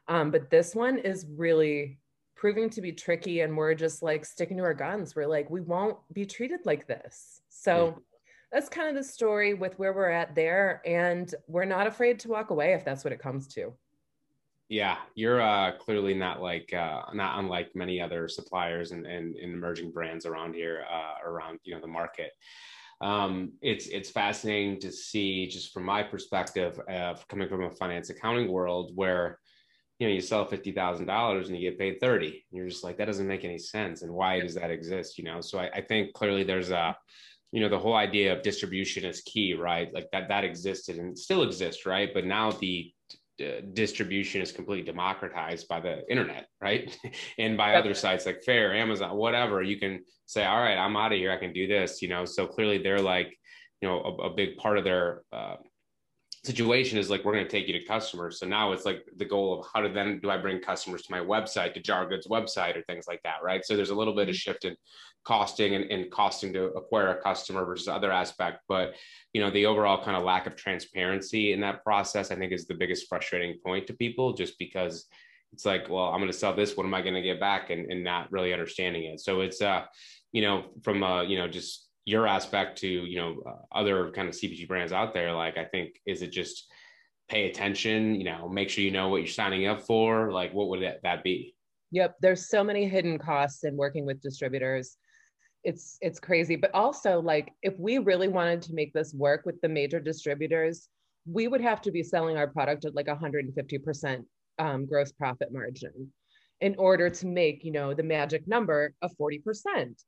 um 0.08 0.30
but 0.30 0.50
this 0.50 0.74
one 0.74 0.98
is 0.98 1.26
really 1.36 1.98
proving 2.40 2.70
to 2.70 2.80
be 2.80 2.90
tricky 2.90 3.40
and 3.40 3.54
we're 3.54 3.74
just 3.74 4.02
like 4.02 4.24
sticking 4.24 4.56
to 4.56 4.62
our 4.62 4.74
guns 4.74 5.14
we're 5.14 5.26
like 5.26 5.50
we 5.50 5.60
won't 5.60 5.98
be 6.12 6.24
treated 6.24 6.60
like 6.64 6.86
this 6.86 7.42
so 7.50 7.94
that's 8.52 8.68
kind 8.68 8.88
of 8.88 8.94
the 8.94 9.04
story 9.04 9.54
with 9.54 9.78
where 9.78 9.92
we're 9.92 10.10
at 10.10 10.34
there. 10.34 10.82
And 10.84 11.32
we're 11.46 11.64
not 11.64 11.86
afraid 11.86 12.18
to 12.20 12.28
walk 12.28 12.50
away 12.50 12.72
if 12.72 12.84
that's 12.84 13.04
what 13.04 13.12
it 13.12 13.20
comes 13.20 13.46
to. 13.48 13.72
Yeah, 14.68 14.98
you're 15.14 15.40
uh, 15.40 15.72
clearly 15.78 16.14
not 16.14 16.40
like 16.40 16.72
uh, 16.72 17.02
not 17.12 17.40
unlike 17.40 17.70
many 17.74 18.00
other 18.00 18.28
suppliers 18.28 18.92
and, 18.92 19.04
and, 19.04 19.34
and 19.34 19.52
emerging 19.52 19.90
brands 19.90 20.26
around 20.26 20.54
here, 20.54 20.84
uh, 20.90 21.28
around 21.28 21.58
you 21.64 21.74
know 21.74 21.80
the 21.80 21.88
market. 21.88 22.30
Um, 23.00 23.52
it's 23.62 23.88
it's 23.88 24.10
fascinating 24.10 24.78
to 24.80 24.92
see 24.92 25.48
just 25.48 25.72
from 25.72 25.84
my 25.84 26.04
perspective 26.04 26.78
of 26.88 27.26
coming 27.26 27.48
from 27.48 27.64
a 27.64 27.70
finance 27.70 28.10
accounting 28.10 28.50
world 28.50 28.92
where 28.94 29.40
you 30.00 30.08
know 30.08 30.14
you 30.14 30.22
sell 30.22 30.46
fifty 30.46 30.72
thousand 30.72 31.06
dollars 31.06 31.48
and 31.48 31.58
you 31.58 31.70
get 31.70 31.78
paid 31.78 32.00
thirty. 32.00 32.26
And 32.50 32.58
you're 32.58 32.68
just 32.68 32.82
like 32.82 32.96
that 32.96 33.04
doesn't 33.04 33.28
make 33.28 33.44
any 33.44 33.58
sense, 33.58 34.02
and 34.02 34.12
why 34.12 34.40
does 34.40 34.54
that 34.54 34.70
exist? 34.70 35.18
You 35.18 35.24
know, 35.24 35.40
so 35.42 35.58
I, 35.58 35.70
I 35.74 35.80
think 35.82 36.14
clearly 36.14 36.42
there's 36.42 36.70
a 36.70 36.96
you 37.52 37.60
know 37.60 37.68
the 37.68 37.78
whole 37.78 37.94
idea 37.94 38.34
of 38.34 38.42
distribution 38.42 39.04
is 39.04 39.20
key 39.20 39.54
right? 39.54 39.92
Like 39.92 40.08
that 40.12 40.28
that 40.28 40.42
existed 40.42 40.96
and 40.96 41.16
still 41.16 41.42
exists 41.42 41.84
right? 41.84 42.10
But 42.12 42.24
now 42.24 42.50
the 42.50 42.92
uh, 43.40 43.60
distribution 43.74 44.40
is 44.40 44.52
completely 44.52 44.84
democratized 44.84 45.68
by 45.68 45.80
the 45.80 46.10
internet 46.10 46.46
right? 46.60 46.96
And 47.38 47.56
by 47.56 47.74
other 47.74 47.94
sites 47.94 48.26
like 48.26 48.42
Faire 48.44 48.74
amazon 48.74 49.16
whatever 49.16 49.62
you 49.62 49.78
can 49.78 50.04
say 50.26 50.44
all 50.44 50.60
right 50.60 50.76
i'm 50.76 50.94
out 50.94 51.12
of 51.12 51.18
here 51.18 51.32
i 51.32 51.38
can 51.38 51.54
do 51.54 51.66
this 51.66 52.02
you 52.02 52.08
know? 52.08 52.26
So 52.26 52.46
clearly 52.46 52.82
they're 52.82 53.00
like 53.00 53.34
you 53.80 53.88
know 53.88 54.02
a, 54.02 54.24
a 54.24 54.34
big 54.34 54.58
part 54.58 54.76
of 54.76 54.84
their 54.84 55.22
uh, 55.32 55.56
situation 56.44 56.98
is 56.98 57.10
like 57.10 57.24
we're 57.24 57.34
going 57.34 57.44
to 57.44 57.50
take 57.50 57.68
you 57.68 57.78
to 57.78 57.84
customers. 57.84 58.38
So 58.38 58.46
now 58.46 58.72
it's 58.72 58.84
like 58.84 59.04
the 59.16 59.24
goal 59.24 59.60
of 59.60 59.66
how 59.72 59.80
to 59.80 59.88
then 59.90 60.20
do 60.20 60.30
i 60.30 60.38
bring 60.38 60.60
customers 60.60 61.02
to 61.02 61.12
my 61.12 61.20
website 61.20 61.74
to 61.74 61.80
jar 61.80 62.08
goods 62.08 62.26
website 62.26 62.76
or 62.76 62.82
things 62.82 63.06
like 63.06 63.22
that 63.24 63.42
right? 63.42 63.64
So 63.64 63.76
there's 63.76 63.90
a 63.90 63.94
little 63.94 64.14
bit 64.14 64.28
of 64.28 64.34
mm-hmm. 64.34 64.52
shift 64.52 64.64
in 64.64 64.76
costing 65.24 65.74
and, 65.74 65.84
and 65.90 66.10
costing 66.10 66.52
to 66.54 66.64
acquire 66.72 67.08
a 67.08 67.22
customer 67.22 67.64
versus 67.66 67.88
other 67.88 68.10
aspect. 68.10 68.60
But 68.68 68.94
you 69.32 69.40
know 69.40 69.50
the 69.50 69.66
overall 69.66 70.02
kind 70.02 70.16
of 70.16 70.24
lack 70.24 70.46
of 70.46 70.56
transparency 70.56 71.52
in 71.52 71.60
that 71.60 71.84
process 71.84 72.30
i 72.30 72.36
think 72.36 72.52
is 72.52 72.66
the 72.66 72.74
biggest 72.74 73.08
frustrating 73.08 73.58
point 73.64 73.86
to 73.86 73.94
people 73.94 74.32
just 74.32 74.58
because 74.58 75.06
it's 75.52 75.64
like 75.64 75.88
well 75.88 76.06
i'm 76.06 76.20
going 76.20 76.30
to 76.30 76.36
sell 76.36 76.54
this 76.54 76.76
what 76.76 76.86
am 76.86 76.94
i 76.94 77.02
going 77.02 77.14
to 77.14 77.22
get 77.22 77.40
back? 77.40 77.70
And, 77.70 77.90
and 77.90 78.02
not 78.02 78.30
really 78.32 78.52
understanding 78.52 79.04
it. 79.04 79.20
So 79.20 79.40
it's 79.40 79.62
uh 79.62 79.84
you 80.32 80.42
know 80.42 80.66
from 80.82 81.02
uh 81.02 81.22
you 81.22 81.38
know 81.38 81.48
just 81.48 81.89
your 82.04 82.26
aspect 82.26 82.78
to 82.78 82.88
you 82.88 83.18
know 83.18 83.42
uh, 83.46 83.78
other 83.78 84.10
kind 84.10 84.28
of 84.28 84.34
CPG 84.34 84.66
brands 84.68 84.92
out 84.92 85.14
there, 85.14 85.32
like 85.32 85.58
I 85.58 85.64
think 85.64 86.00
is 86.06 86.22
it 86.22 86.32
just 86.32 86.70
pay 87.30 87.48
attention, 87.48 88.16
you 88.16 88.24
know, 88.24 88.48
make 88.48 88.68
sure 88.68 88.82
you 88.82 88.90
know 88.90 89.08
what 89.08 89.18
you're 89.18 89.28
signing 89.28 89.66
up 89.68 89.82
for. 89.82 90.32
Like, 90.32 90.52
what 90.52 90.68
would 90.68 90.82
that, 90.82 91.00
that 91.04 91.22
be? 91.22 91.54
Yep, 91.92 92.16
there's 92.20 92.48
so 92.48 92.64
many 92.64 92.88
hidden 92.88 93.18
costs 93.18 93.64
in 93.64 93.76
working 93.76 94.04
with 94.04 94.20
distributors. 94.20 94.96
It's 95.62 95.98
it's 96.00 96.18
crazy, 96.18 96.56
but 96.56 96.74
also 96.74 97.20
like 97.20 97.52
if 97.62 97.78
we 97.78 97.98
really 97.98 98.28
wanted 98.28 98.62
to 98.62 98.74
make 98.74 98.92
this 98.92 99.12
work 99.12 99.42
with 99.44 99.60
the 99.60 99.68
major 99.68 100.00
distributors, 100.00 100.88
we 101.26 101.48
would 101.48 101.60
have 101.60 101.82
to 101.82 101.90
be 101.90 102.02
selling 102.02 102.36
our 102.36 102.46
product 102.46 102.84
at 102.84 102.94
like 102.94 103.06
150% 103.06 104.24
um, 104.58 104.86
gross 104.86 105.12
profit 105.12 105.52
margin 105.52 106.12
in 106.60 106.74
order 106.76 107.10
to 107.10 107.26
make 107.26 107.64
you 107.64 107.72
know 107.72 107.92
the 107.92 108.02
magic 108.02 108.48
number 108.48 108.94
of 109.02 109.12
40% 109.20 110.02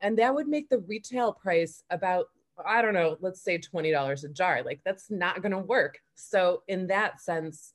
and 0.00 0.18
that 0.18 0.34
would 0.34 0.48
make 0.48 0.68
the 0.68 0.80
retail 0.80 1.32
price 1.32 1.82
about 1.90 2.26
I 2.64 2.82
don't 2.82 2.94
know, 2.94 3.16
let's 3.20 3.42
say 3.42 3.58
$20 3.58 4.24
a 4.24 4.28
jar. 4.28 4.62
Like 4.62 4.80
that's 4.84 5.10
not 5.10 5.42
going 5.42 5.52
to 5.52 5.58
work. 5.58 5.98
So 6.14 6.62
in 6.68 6.86
that 6.86 7.20
sense, 7.20 7.72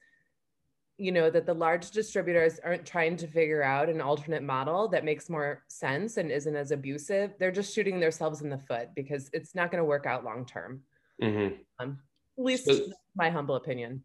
you 0.98 1.12
know, 1.12 1.30
that 1.30 1.46
the 1.46 1.54
large 1.54 1.92
distributors 1.92 2.60
aren't 2.64 2.86
trying 2.86 3.16
to 3.18 3.28
figure 3.28 3.64
out 3.64 3.90
an 3.90 4.02
alternate 4.02 4.44
model 4.44 4.88
that 4.90 5.06
makes 5.06 5.30
more 5.30 5.64
sense 5.70 6.18
and 6.18 6.30
isn't 6.30 6.56
as 6.56 6.72
abusive. 6.72 7.34
They're 7.40 7.52
just 7.52 7.74
shooting 7.74 8.00
themselves 8.00 8.42
in 8.42 8.50
the 8.50 8.58
foot 8.58 8.90
because 8.96 9.30
it's 9.34 9.56
not 9.56 9.72
going 9.72 9.82
to 9.82 9.86
work 9.86 10.06
out 10.06 10.26
long 10.26 10.46
term. 10.46 10.82
Mm-hmm. 11.22 11.56
Um, 11.80 12.00
at 12.38 12.44
least 12.44 12.66
so, 12.66 12.80
my 13.16 13.30
humble 13.30 13.56
opinion. 13.56 14.04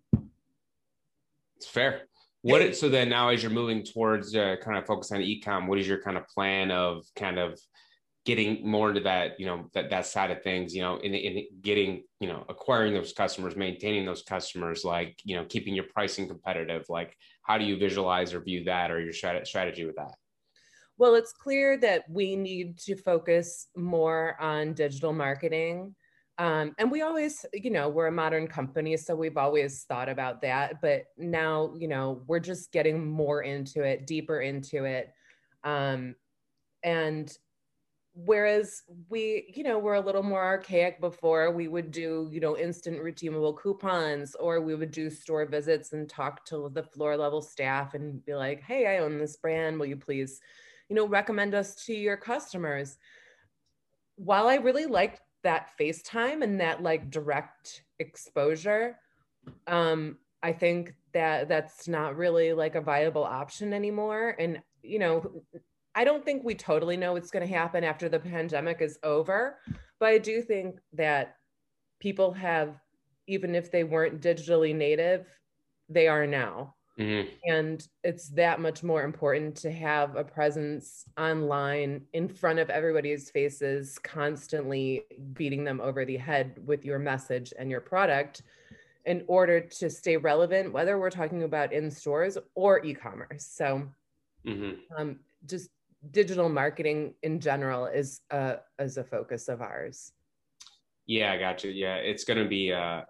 It's 1.56 1.66
fair. 1.66 2.02
What 2.42 2.76
so 2.76 2.88
then 2.88 3.08
now 3.08 3.30
as 3.30 3.42
you're 3.42 3.50
moving 3.50 3.82
towards 3.82 4.36
uh, 4.36 4.56
kind 4.62 4.76
of 4.76 4.86
focus 4.86 5.10
on 5.12 5.20
ecom, 5.20 5.66
what 5.66 5.78
is 5.78 5.88
your 5.88 6.02
kind 6.02 6.16
of 6.16 6.28
plan 6.28 6.70
of 6.70 7.04
kind 7.16 7.38
of 7.38 7.58
getting 8.24 8.66
more 8.66 8.88
into 8.88 9.02
that, 9.02 9.38
you 9.38 9.46
know, 9.46 9.68
that 9.74 9.90
that 9.90 10.06
side 10.06 10.30
of 10.30 10.42
things, 10.42 10.74
you 10.74 10.80
know, 10.80 10.96
in, 10.96 11.14
in 11.14 11.46
getting, 11.60 12.02
you 12.20 12.28
know, 12.28 12.44
acquiring 12.48 12.94
those 12.94 13.12
customers, 13.12 13.54
maintaining 13.54 14.06
those 14.06 14.22
customers, 14.22 14.84
like, 14.84 15.18
you 15.24 15.36
know, 15.36 15.44
keeping 15.44 15.74
your 15.74 15.84
pricing 15.92 16.26
competitive. 16.26 16.86
Like, 16.88 17.16
how 17.42 17.58
do 17.58 17.64
you 17.64 17.76
visualize 17.76 18.32
or 18.32 18.40
view 18.40 18.64
that, 18.64 18.90
or 18.90 19.00
your 19.00 19.12
strategy 19.12 19.84
with 19.84 19.96
that? 19.96 20.14
Well, 20.96 21.16
it's 21.16 21.32
clear 21.32 21.76
that 21.78 22.04
we 22.08 22.36
need 22.36 22.78
to 22.78 22.96
focus 22.96 23.66
more 23.76 24.40
on 24.40 24.74
digital 24.74 25.12
marketing. 25.12 25.94
Um, 26.38 26.74
and 26.78 26.90
we 26.90 27.02
always, 27.02 27.44
you 27.52 27.70
know, 27.70 27.88
we're 27.88 28.06
a 28.06 28.12
modern 28.12 28.48
company, 28.48 28.96
so 28.96 29.14
we've 29.14 29.36
always 29.36 29.84
thought 29.84 30.08
about 30.08 30.40
that. 30.42 30.80
But 30.80 31.04
now, 31.18 31.74
you 31.78 31.88
know, 31.88 32.22
we're 32.26 32.40
just 32.40 32.72
getting 32.72 33.06
more 33.06 33.42
into 33.42 33.82
it, 33.82 34.06
deeper 34.06 34.40
into 34.40 34.84
it. 34.84 35.12
Um, 35.62 36.14
and 36.82 37.36
whereas 38.14 38.82
we 39.08 39.52
you 39.54 39.64
know 39.64 39.76
we're 39.76 39.94
a 39.94 40.00
little 40.00 40.22
more 40.22 40.42
archaic 40.42 41.00
before 41.00 41.50
we 41.50 41.66
would 41.66 41.90
do 41.90 42.28
you 42.30 42.38
know 42.38 42.56
instant 42.56 43.02
redeemable 43.02 43.52
coupons 43.52 44.36
or 44.36 44.60
we 44.60 44.76
would 44.76 44.92
do 44.92 45.10
store 45.10 45.44
visits 45.44 45.92
and 45.92 46.08
talk 46.08 46.44
to 46.44 46.70
the 46.74 46.82
floor 46.82 47.16
level 47.16 47.42
staff 47.42 47.94
and 47.94 48.24
be 48.24 48.34
like 48.34 48.62
hey 48.62 48.86
i 48.86 48.98
own 49.02 49.18
this 49.18 49.36
brand. 49.36 49.78
Will 49.78 49.86
you 49.86 49.96
please 49.96 50.40
you 50.88 50.94
know 50.94 51.08
recommend 51.08 51.54
us 51.54 51.74
to 51.86 51.94
your 51.94 52.16
customers? 52.16 52.98
While 54.14 54.46
i 54.46 54.56
really 54.56 54.86
liked 54.86 55.20
that 55.42 55.70
facetime 55.78 56.42
and 56.42 56.60
that 56.60 56.82
like 56.82 57.10
direct 57.10 57.82
exposure 57.98 58.98
um 59.66 60.16
i 60.42 60.52
think 60.52 60.94
that 61.12 61.48
that's 61.48 61.88
not 61.88 62.16
really 62.16 62.52
like 62.52 62.74
a 62.74 62.80
viable 62.80 63.24
option 63.24 63.72
anymore. 63.72 64.36
And 64.38 64.60
you 64.82 64.98
know 64.98 65.42
I 65.94 66.04
don't 66.04 66.24
think 66.24 66.44
we 66.44 66.54
totally 66.54 66.96
know 66.96 67.12
what's 67.12 67.30
going 67.30 67.46
to 67.46 67.54
happen 67.54 67.84
after 67.84 68.08
the 68.08 68.18
pandemic 68.18 68.80
is 68.80 68.98
over, 69.02 69.58
but 70.00 70.08
I 70.08 70.18
do 70.18 70.42
think 70.42 70.80
that 70.94 71.36
people 72.00 72.32
have, 72.32 72.80
even 73.26 73.54
if 73.54 73.70
they 73.70 73.84
weren't 73.84 74.20
digitally 74.20 74.74
native, 74.74 75.26
they 75.88 76.08
are 76.08 76.26
now. 76.26 76.74
Mm-hmm. 76.98 77.28
And 77.44 77.88
it's 78.04 78.28
that 78.30 78.60
much 78.60 78.82
more 78.82 79.02
important 79.02 79.56
to 79.56 79.70
have 79.72 80.14
a 80.14 80.22
presence 80.22 81.04
online 81.18 82.02
in 82.12 82.28
front 82.28 82.60
of 82.60 82.70
everybody's 82.70 83.30
faces, 83.30 83.98
constantly 83.98 85.02
beating 85.32 85.64
them 85.64 85.80
over 85.80 86.04
the 86.04 86.16
head 86.16 86.60
with 86.64 86.84
your 86.84 87.00
message 87.00 87.52
and 87.58 87.70
your 87.70 87.80
product 87.80 88.42
in 89.06 89.24
order 89.26 89.60
to 89.60 89.90
stay 89.90 90.16
relevant, 90.16 90.72
whether 90.72 90.98
we're 90.98 91.10
talking 91.10 91.42
about 91.42 91.72
in 91.72 91.90
stores 91.90 92.38
or 92.54 92.84
e 92.84 92.94
commerce. 92.94 93.44
So, 93.44 93.88
mm-hmm. 94.46 94.72
um, 94.96 95.18
just 95.46 95.70
digital 96.10 96.48
marketing 96.48 97.14
in 97.22 97.40
general 97.40 97.86
is 97.86 98.20
a 98.30 98.58
is 98.78 98.96
a 98.96 99.04
focus 99.04 99.48
of 99.48 99.60
ours. 99.60 100.12
Yeah, 101.06 101.32
I 101.32 101.38
got 101.38 101.64
you. 101.64 101.70
Yeah, 101.70 101.96
it's 101.96 102.24
going 102.24 102.42
to 102.42 102.48
be. 102.48 102.72
Uh, 102.72 103.02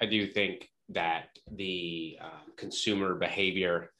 I 0.00 0.06
do 0.06 0.26
think 0.26 0.68
that 0.90 1.26
the 1.50 2.18
uh, 2.20 2.52
consumer 2.56 3.14
behavior 3.14 3.90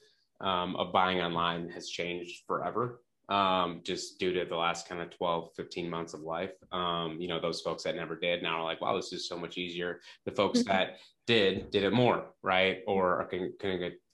um, 0.41 0.77
of 0.77 0.93
buying 0.93 1.21
online 1.21 1.69
has 1.71 1.89
changed 1.89 2.45
forever. 2.47 3.03
Um, 3.29 3.83
just 3.85 4.19
due 4.19 4.33
to 4.33 4.47
the 4.47 4.57
last 4.57 4.89
kind 4.89 5.03
of 5.03 5.11
12, 5.11 5.51
15 5.55 5.91
months 5.91 6.15
of 6.15 6.21
life. 6.21 6.53
Um, 6.73 7.19
you 7.21 7.29
know, 7.29 7.39
those 7.39 7.61
folks 7.61 7.83
that 7.83 7.95
never 7.95 8.17
did 8.17 8.43
now 8.43 8.61
are 8.61 8.65
like, 8.65 8.81
wow, 8.81 8.97
this 8.97 9.13
is 9.13 9.29
so 9.29 9.37
much 9.37 9.59
easier. 9.59 10.01
The 10.25 10.33
folks 10.33 10.61
mm-hmm. 10.61 10.71
that 10.71 10.97
did, 11.27 11.71
did 11.71 11.85
it 11.85 11.93
more, 11.93 12.31
right? 12.43 12.79
Or 12.87 13.21
are 13.21 13.29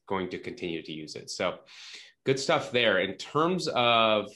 going 0.08 0.30
to 0.30 0.38
continue 0.38 0.82
to 0.82 0.92
use 0.92 1.14
it. 1.14 1.30
So 1.30 1.58
good 2.24 2.38
stuff 2.38 2.72
there. 2.72 2.98
In 2.98 3.14
terms 3.14 3.68
of 3.68 4.28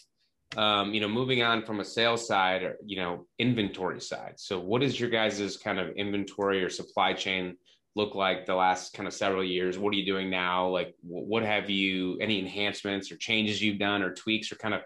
um, 0.56 0.94
you 0.94 1.00
know, 1.00 1.08
moving 1.08 1.42
on 1.42 1.62
from 1.64 1.80
a 1.80 1.84
sales 1.84 2.26
side, 2.26 2.62
or, 2.62 2.76
you 2.84 2.96
know, 2.96 3.26
inventory 3.38 4.00
side. 4.00 4.34
So, 4.36 4.58
what 4.58 4.82
is 4.82 4.98
your 4.98 5.10
guys' 5.10 5.56
kind 5.58 5.78
of 5.78 5.90
inventory 5.90 6.64
or 6.64 6.70
supply 6.70 7.12
chain 7.12 7.56
look 7.94 8.14
like 8.14 8.46
the 8.46 8.54
last 8.54 8.94
kind 8.94 9.06
of 9.06 9.12
several 9.12 9.44
years? 9.44 9.78
What 9.78 9.92
are 9.92 9.96
you 9.96 10.06
doing 10.06 10.30
now? 10.30 10.68
Like, 10.68 10.94
what 11.02 11.42
have 11.42 11.68
you, 11.68 12.16
any 12.20 12.38
enhancements 12.38 13.12
or 13.12 13.16
changes 13.16 13.60
you've 13.60 13.78
done 13.78 14.02
or 14.02 14.14
tweaks 14.14 14.50
or 14.50 14.56
kind 14.56 14.72
of 14.72 14.80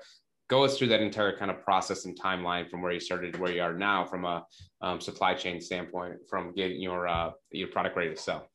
go 0.48 0.64
us 0.64 0.76
through 0.76 0.88
that 0.88 1.00
entire 1.00 1.36
kind 1.36 1.50
of 1.50 1.62
process 1.62 2.06
and 2.06 2.20
timeline 2.20 2.68
from 2.68 2.82
where 2.82 2.92
you 2.92 3.00
started 3.00 3.32
to 3.32 3.40
where 3.40 3.52
you 3.52 3.62
are 3.62 3.72
now 3.72 4.04
from 4.04 4.24
a 4.24 4.44
um, 4.80 5.00
supply 5.00 5.32
chain 5.32 5.60
standpoint, 5.60 6.14
from 6.28 6.52
getting 6.54 6.82
your, 6.82 7.06
uh, 7.06 7.30
your 7.52 7.68
product 7.68 7.96
ready 7.96 8.10
to 8.10 8.20
sell? 8.20 8.48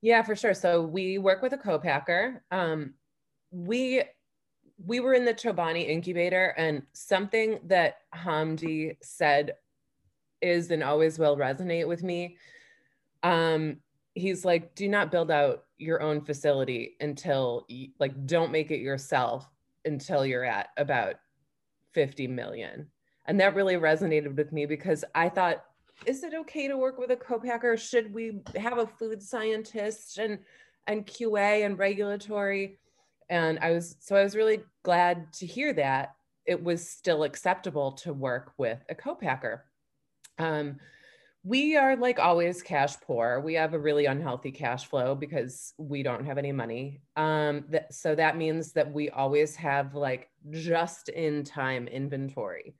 Yeah, 0.00 0.22
for 0.22 0.36
sure. 0.36 0.54
So, 0.54 0.82
we 0.82 1.18
work 1.18 1.42
with 1.42 1.54
a 1.54 1.58
co-packer. 1.58 2.44
Um, 2.52 2.94
we 3.50 4.02
we 4.86 5.00
were 5.00 5.12
in 5.12 5.24
the 5.24 5.34
Chobani 5.34 5.88
incubator, 5.88 6.54
and 6.56 6.82
something 6.92 7.60
that 7.64 7.98
Hamdi 8.14 8.96
said 9.02 9.54
is 10.40 10.70
and 10.70 10.82
always 10.82 11.18
will 11.18 11.36
resonate 11.36 11.86
with 11.86 12.02
me. 12.02 12.36
Um, 13.22 13.78
he's 14.14 14.44
like, 14.44 14.74
do 14.74 14.88
not 14.88 15.10
build 15.10 15.30
out 15.30 15.64
your 15.76 16.02
own 16.02 16.22
facility 16.22 16.96
until 17.00 17.66
like 17.98 18.26
don't 18.26 18.52
make 18.52 18.70
it 18.70 18.80
yourself 18.80 19.48
until 19.84 20.24
you're 20.24 20.44
at 20.44 20.68
about 20.76 21.16
50 21.92 22.26
million. 22.28 22.86
And 23.26 23.38
that 23.40 23.54
really 23.54 23.76
resonated 23.76 24.36
with 24.36 24.52
me 24.52 24.66
because 24.66 25.04
I 25.14 25.28
thought, 25.28 25.64
is 26.06 26.22
it 26.22 26.34
okay 26.34 26.68
to 26.68 26.76
work 26.76 26.98
with 26.98 27.10
a 27.10 27.16
co-packer? 27.16 27.76
Should 27.76 28.12
we 28.14 28.40
have 28.56 28.78
a 28.78 28.86
food 28.86 29.22
scientist 29.22 30.18
and 30.18 30.38
and 30.86 31.06
QA 31.06 31.64
and 31.64 31.78
regulatory? 31.78 32.78
And 33.30 33.58
i 33.60 33.70
was 33.70 33.96
so 34.00 34.14
i 34.14 34.22
was 34.22 34.36
really 34.36 34.60
glad 34.82 35.32
to 35.32 35.46
hear 35.46 35.72
that 35.72 36.14
it 36.46 36.62
was 36.62 36.88
still 36.88 37.22
acceptable 37.22 37.92
to 37.92 38.12
work 38.12 38.52
with 38.58 38.82
a 38.88 38.94
co-packer. 38.94 39.64
Um, 40.38 40.80
we 41.44 41.76
are 41.76 41.96
like 41.96 42.18
always 42.18 42.60
cash 42.60 43.00
poor. 43.00 43.40
We 43.40 43.54
have 43.54 43.72
a 43.72 43.78
really 43.78 44.06
unhealthy 44.06 44.50
cash 44.50 44.86
flow 44.86 45.14
because 45.14 45.72
we 45.78 46.02
don't 46.02 46.26
have 46.26 46.38
any 46.38 46.50
money. 46.50 47.02
Um, 47.16 47.66
so 47.90 48.14
that 48.14 48.36
means 48.36 48.72
that 48.72 48.92
we 48.92 49.10
always 49.10 49.54
have 49.56 49.94
like 49.94 50.28
just 50.50 51.08
in 51.08 51.44
time 51.44 51.86
inventory. 51.86 52.74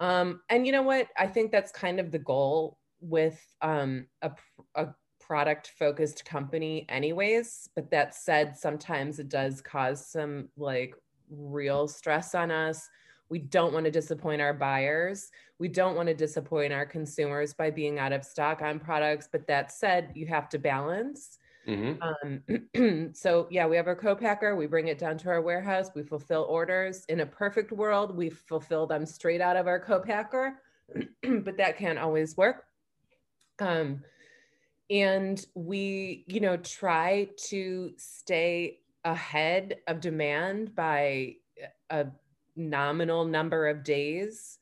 Um, 0.00 0.40
and 0.48 0.66
you 0.66 0.72
know 0.72 0.82
what? 0.82 1.08
I 1.16 1.26
think 1.26 1.52
that's 1.52 1.70
kind 1.70 2.00
of 2.00 2.10
the 2.10 2.18
goal 2.18 2.78
with 3.00 3.38
um, 3.60 4.06
a, 4.22 4.32
a 4.74 4.88
product 5.26 5.72
focused 5.78 6.24
company 6.24 6.84
anyways 6.88 7.68
but 7.74 7.90
that 7.90 8.14
said 8.14 8.56
sometimes 8.56 9.18
it 9.18 9.28
does 9.28 9.60
cause 9.60 10.06
some 10.06 10.48
like 10.56 10.94
real 11.30 11.88
stress 11.88 12.34
on 12.34 12.50
us. 12.50 12.88
We 13.30 13.38
don't 13.38 13.72
want 13.72 13.86
to 13.86 13.90
disappoint 13.90 14.42
our 14.42 14.52
buyers. 14.52 15.30
We 15.58 15.68
don't 15.68 15.96
want 15.96 16.08
to 16.08 16.14
disappoint 16.14 16.72
our 16.72 16.86
consumers 16.86 17.54
by 17.54 17.70
being 17.70 17.98
out 17.98 18.12
of 18.12 18.24
stock 18.24 18.62
on 18.62 18.78
products 18.78 19.28
but 19.30 19.46
that 19.46 19.72
said 19.72 20.12
you 20.14 20.26
have 20.26 20.48
to 20.50 20.58
balance. 20.58 21.38
Mm-hmm. 21.66 22.02
um, 22.82 23.10
so 23.14 23.48
yeah 23.50 23.66
we 23.66 23.74
have 23.76 23.86
our 23.86 23.96
co-packer 23.96 24.54
we 24.54 24.66
bring 24.66 24.88
it 24.88 24.98
down 24.98 25.16
to 25.16 25.30
our 25.30 25.40
warehouse 25.40 25.88
we 25.94 26.02
fulfill 26.02 26.42
orders. 26.42 27.04
In 27.08 27.20
a 27.20 27.26
perfect 27.26 27.72
world 27.72 28.14
we 28.14 28.28
fulfill 28.28 28.86
them 28.86 29.06
straight 29.06 29.40
out 29.40 29.56
of 29.56 29.66
our 29.66 29.80
co-packer 29.80 30.60
but 31.22 31.56
that 31.56 31.78
can't 31.78 31.98
always 31.98 32.36
work. 32.36 32.64
Um, 33.60 34.02
and 34.90 35.44
we 35.54 36.24
you 36.26 36.40
know 36.40 36.56
try 36.56 37.28
to 37.36 37.92
stay 37.96 38.78
ahead 39.04 39.76
of 39.86 40.00
demand 40.00 40.74
by 40.74 41.34
a 41.90 42.06
nominal 42.56 43.24
number 43.24 43.68
of 43.68 43.84
days. 43.84 44.58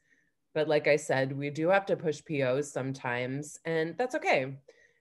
But 0.55 0.69
like 0.69 0.87
i 0.87 0.97
said 0.97 1.37
we 1.37 1.51
do 1.51 1.69
have 1.69 1.87
to 1.87 1.97
push 1.97 2.21
pos 2.29 2.71
sometimes 2.71 3.59
and 3.65 3.97
that's 3.99 4.15
okay. 4.15 4.55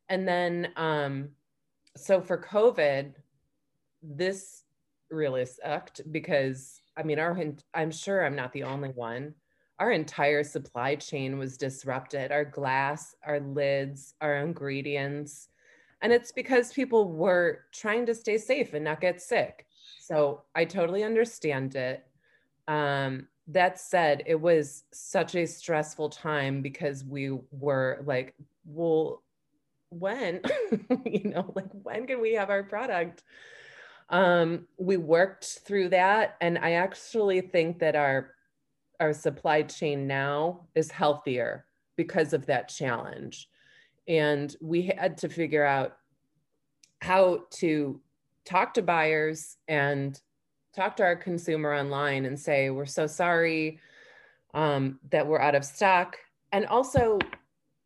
And 0.10 0.28
then 0.28 0.70
um 0.76 1.30
so 1.98 2.22
for 2.22 2.38
covid 2.38 3.14
this 4.02 4.64
really 5.10 5.46
sucked 5.46 6.02
because 6.12 6.82
i 6.96 7.04
mean 7.04 7.20
our 7.20 7.38
i'm 7.74 7.92
sure 7.92 8.26
i'm 8.26 8.36
not 8.36 8.54
the 8.54 8.64
only 8.64 8.90
one 8.90 9.34
our 9.82 9.92
entire 9.92 10.44
supply 10.44 10.94
chain 10.94 11.40
was 11.40 11.58
disrupted 11.58 12.32
our 12.32 12.46
glass, 12.46 13.16
our 13.26 13.40
lids, 13.40 14.14
our 14.22 14.38
ingredients. 14.38 15.48
And 16.04 16.14
it's 16.14 16.32
because 16.32 16.72
people 16.72 17.12
were 17.12 17.62
trying 17.72 18.06
to 18.06 18.14
stay 18.14 18.38
safe 18.38 18.76
and 18.76 18.86
not 18.86 19.02
get 19.02 19.20
sick. 19.20 19.66
So 20.00 20.44
I 20.54 20.66
totally 20.66 21.04
understand 21.04 21.74
it. 21.74 22.06
Um, 22.68 23.28
that 23.48 23.80
said, 23.80 24.22
it 24.28 24.40
was 24.40 24.84
such 24.94 25.34
a 25.34 25.48
stressful 25.48 26.10
time 26.10 26.62
because 26.62 27.04
we 27.04 27.40
were 27.50 28.04
like, 28.06 28.36
well, 28.66 29.24
when, 29.90 30.42
you 31.06 31.32
know, 31.32 31.52
like 31.56 31.72
when 31.82 32.06
can 32.06 32.22
we 32.22 32.34
have 32.34 32.52
our 32.52 32.62
product? 32.62 33.24
Um, 34.12 34.68
we 34.78 34.98
worked 34.98 35.62
through 35.66 35.90
that. 35.90 36.38
And 36.40 36.60
I 36.60 36.74
actually 36.74 37.42
think 37.42 37.80
that 37.80 37.96
our 37.96 38.36
our 39.02 39.12
supply 39.12 39.64
chain 39.64 40.08
now 40.08 40.62
is 40.76 40.92
healthier 40.92 41.66
because 41.98 42.34
of 42.34 42.46
that 42.46 42.70
challenge. 42.70 43.50
And 44.08 44.56
we 44.62 44.84
had 44.84 45.18
to 45.18 45.30
figure 45.30 45.66
out 45.66 45.98
how 47.02 47.46
to 47.52 48.00
talk 48.46 48.76
to 48.76 48.82
buyers 48.82 49.58
and 49.68 50.20
talk 50.76 50.96
to 50.98 51.04
our 51.04 51.16
consumer 51.16 51.74
online 51.74 52.26
and 52.26 52.40
say, 52.40 52.70
we're 52.70 52.86
so 52.86 53.08
sorry 53.08 53.80
um, 54.54 55.00
that 55.10 55.26
we're 55.26 55.42
out 55.42 55.56
of 55.56 55.66
stock. 55.66 56.18
And 56.52 56.66
also, 56.68 57.18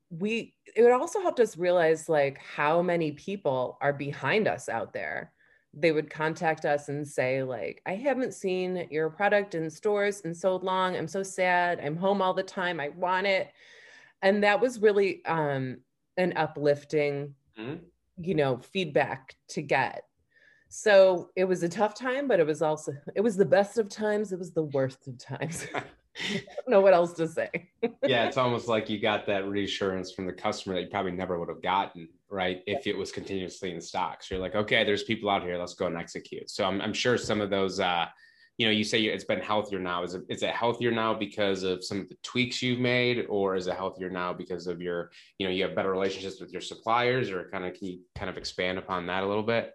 we 0.10 0.54
it 0.76 0.92
also 0.92 1.22
helped 1.22 1.40
us 1.40 1.58
realize 1.58 2.10
like 2.10 2.38
how 2.38 2.82
many 2.82 3.14
people 3.14 3.78
are 3.82 3.94
behind 3.94 4.48
us 4.48 4.68
out 4.68 4.92
there 4.92 5.32
they 5.76 5.92
would 5.92 6.10
contact 6.10 6.66
us 6.66 6.88
and 6.90 7.06
say 7.06 7.44
like 7.44 7.82
i 7.86 7.94
haven't 7.94 8.34
seen 8.34 8.88
your 8.90 9.10
product 9.10 9.56
in 9.56 9.70
stores 9.70 10.22
in 10.22 10.34
so 10.34 10.56
long. 10.58 10.96
I'm 10.96 11.08
so 11.08 11.22
sad. 11.22 11.80
I'm 11.84 11.98
home 11.98 12.22
all 12.22 12.34
the 12.34 12.44
time. 12.44 12.80
I 12.80 12.90
want 12.90 13.28
it. 13.28 13.52
And 14.22 14.44
that 14.44 14.60
was 14.60 14.80
really 14.80 15.24
um 15.26 15.78
an 16.18 16.34
uplifting 16.38 17.36
mm-hmm. 17.60 17.76
you 18.18 18.36
know 18.36 18.58
feedback 18.58 19.36
to 19.50 19.62
get. 19.62 20.04
So 20.70 21.30
it 21.36 21.46
was 21.46 21.64
a 21.64 21.70
tough 21.70 21.94
time 21.94 22.28
but 22.28 22.40
it 22.40 22.48
was 22.48 22.62
also 22.62 22.94
it 23.16 23.22
was 23.22 23.36
the 23.36 23.46
best 23.46 23.78
of 23.78 23.90
times. 23.90 24.32
It 24.32 24.40
was 24.40 24.52
the 24.52 24.64
worst 24.64 25.08
of 25.08 25.18
times. 25.18 25.68
I 26.30 26.42
don't 26.56 26.70
know 26.70 26.82
what 26.82 26.94
else 26.94 27.14
to 27.14 27.28
say. 27.28 27.70
yeah, 28.06 28.26
it's 28.26 28.38
almost 28.38 28.68
like 28.68 28.90
you 28.90 29.00
got 29.00 29.26
that 29.28 29.48
reassurance 29.48 30.14
from 30.14 30.26
the 30.26 30.34
customer 30.34 30.76
that 30.76 30.82
you 30.84 30.88
probably 30.88 31.12
never 31.12 31.38
would 31.38 31.50
have 31.50 31.62
gotten, 31.62 32.08
right? 32.30 32.62
If 32.68 32.88
it 32.88 32.98
was 32.98 33.12
continuously 33.12 33.72
in 33.72 33.82
stocks, 33.82 34.30
you're 34.30 34.40
like, 34.40 34.56
okay, 34.56 34.84
there's 34.84 35.04
people 35.04 35.30
out 35.30 35.44
here, 35.44 35.58
let's 35.58 35.74
go 35.74 35.88
and 35.88 35.98
execute. 35.98 36.50
So 36.50 36.66
I'm, 36.66 36.82
I'm 36.82 36.94
sure 36.94 37.18
some 37.18 37.42
of 37.42 37.50
those, 37.50 37.80
uh, 37.80 38.06
you 38.58 38.66
know, 38.66 38.72
you 38.72 38.84
say 38.84 39.04
it's 39.04 39.26
been 39.26 39.42
healthier 39.42 39.80
now. 39.80 40.04
Is 40.04 40.14
it, 40.14 40.24
is 40.30 40.42
it 40.42 40.52
healthier 40.52 40.92
now 40.92 41.14
because 41.14 41.64
of 41.64 41.84
some 41.84 42.00
of 42.00 42.10
the 42.10 42.18
tweaks 42.24 42.62
you've 42.62 42.80
made, 42.80 43.26
or 43.28 43.56
is 43.56 43.68
it 43.68 43.76
healthier 43.76 44.10
now 44.10 44.34
because 44.34 44.68
of 44.68 44.82
your, 44.82 45.12
you 45.40 45.46
know, 45.46 45.52
you 45.52 45.64
have 45.64 45.76
better 45.76 45.92
relationships 45.92 46.40
with 46.40 46.52
your 46.52 46.62
suppliers, 46.62 47.30
or 47.30 47.50
kind 47.52 47.66
of 47.66 47.74
can 47.74 47.88
you 47.88 48.00
kind 48.16 48.30
of 48.30 48.38
expand 48.38 48.78
upon 48.78 49.08
that 49.08 49.24
a 49.24 49.28
little 49.28 49.44
bit? 49.44 49.74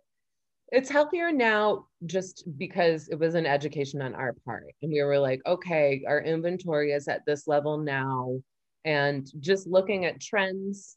it's 0.73 0.91
healthier 0.91 1.33
now 1.33 1.87
just 2.07 2.45
because 2.57 3.09
it 3.09 3.19
was 3.19 3.35
an 3.35 3.47
education 3.47 4.01
on 4.01 4.15
our 4.15 4.35
part 4.45 4.65
and 4.83 4.93
we 4.93 5.03
were 5.03 5.19
like 5.19 5.41
okay 5.47 6.03
our 6.07 6.21
inventory 6.21 6.93
is 6.93 7.09
at 7.09 7.25
this 7.27 7.47
level 7.47 7.77
now 7.77 8.41
and 8.85 9.31
just 9.41 9.67
looking 9.67 10.05
at 10.05 10.21
trends 10.21 10.97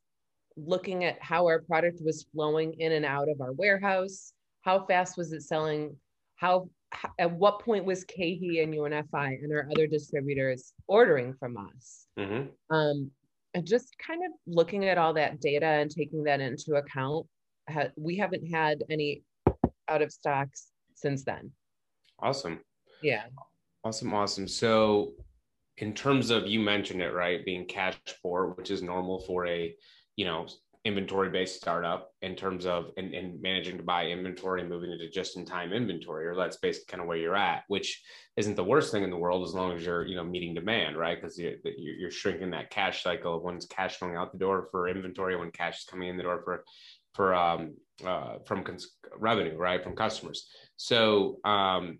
looking 0.56 1.04
at 1.04 1.22
how 1.22 1.46
our 1.46 1.62
product 1.62 2.00
was 2.04 2.26
flowing 2.34 2.74
in 2.80 2.92
and 2.94 3.06
out 3.06 3.30
of 3.30 3.42
our 3.42 3.54
warehouse 3.54 4.34
how 4.62 4.86
fast 4.86 5.18
was 5.18 5.34
it 5.34 5.42
selling 5.42 5.96
how 6.36 6.70
at 7.18 7.32
what 7.32 7.60
point 7.60 7.84
was 7.86 8.06
KeHE 8.06 8.62
and 8.62 8.74
UNFI 8.74 9.44
and 9.44 9.52
our 9.52 9.68
other 9.72 9.88
distributors 9.88 10.74
ordering 10.88 11.34
from 11.34 11.58
us 11.58 12.06
mm-hmm. 12.20 12.76
um, 12.76 13.10
and 13.56 13.66
just 13.66 13.96
kind 13.98 14.22
of 14.24 14.32
looking 14.46 14.86
at 14.86 15.00
all 15.00 15.14
that 15.14 15.42
data 15.42 15.66
and 15.66 15.90
taking 15.90 16.24
that 16.26 16.40
into 16.40 16.76
account 16.76 17.26
we 17.96 18.18
haven't 18.18 18.46
had 18.48 18.84
any 18.90 19.24
out 19.88 20.02
of 20.02 20.12
stocks 20.12 20.68
since 20.96 21.24
then. 21.24 21.52
Awesome. 22.20 22.60
Yeah. 23.02 23.24
Awesome. 23.84 24.14
Awesome. 24.14 24.48
So, 24.48 25.14
in 25.78 25.94
terms 25.94 26.30
of 26.30 26.48
you 26.48 26.60
mentioned 26.60 27.02
it 27.02 27.14
right, 27.14 27.44
being 27.44 27.66
cash 27.66 27.98
poor, 28.22 28.54
which 28.56 28.70
is 28.70 28.84
normal 28.84 29.20
for 29.20 29.48
a 29.48 29.76
you 30.16 30.26
know 30.26 30.48
inventory 30.86 31.30
based 31.30 31.56
startup 31.56 32.12
in 32.22 32.36
terms 32.36 32.66
of 32.66 32.92
and, 32.98 33.14
and 33.14 33.42
managing 33.42 33.78
to 33.78 33.84
buy 33.84 34.08
inventory 34.08 34.60
and 34.60 34.70
moving 34.70 34.92
into 34.92 35.10
just 35.10 35.38
in 35.38 35.46
time 35.46 35.72
inventory 35.72 36.28
or 36.28 36.36
that's 36.36 36.58
basically 36.58 36.92
kind 36.92 37.02
of 37.02 37.08
where 37.08 37.18
you're 37.18 37.38
at 37.38 37.64
which 37.70 38.04
isn't 38.36 38.56
the 38.56 38.64
worst 38.64 38.92
thing 38.92 39.02
in 39.02 39.10
the 39.10 39.16
world 39.16 39.48
as 39.48 39.54
long 39.54 39.72
as 39.72 39.86
you're 39.86 40.06
you 40.06 40.16
know 40.16 40.26
meeting 40.26 40.54
demand 40.54 40.98
right 40.98 41.22
because 41.22 41.40
you're, 41.40 41.56
you're 41.78 42.12
shrinking 42.12 42.52
that 42.52 42.70
cash 42.70 43.02
cycle 43.02 43.40
when's 43.40 43.66
cash 43.66 43.98
going 43.98 44.18
out 44.18 44.34
the 44.34 44.38
door 44.38 44.68
for 44.72 44.90
inventory 44.90 45.38
when 45.38 45.52
cash 45.52 45.80
is 45.80 45.86
coming 45.86 46.10
in 46.10 46.18
the 46.18 46.24
door 46.24 46.42
for 46.44 46.66
for 47.14 47.34
um, 47.34 47.76
uh, 48.06 48.40
from 48.46 48.64
cons- 48.64 48.96
revenue, 49.18 49.56
right, 49.56 49.84
from 49.84 49.96
customers. 49.96 50.48
So, 50.78 51.40
um, 51.44 52.00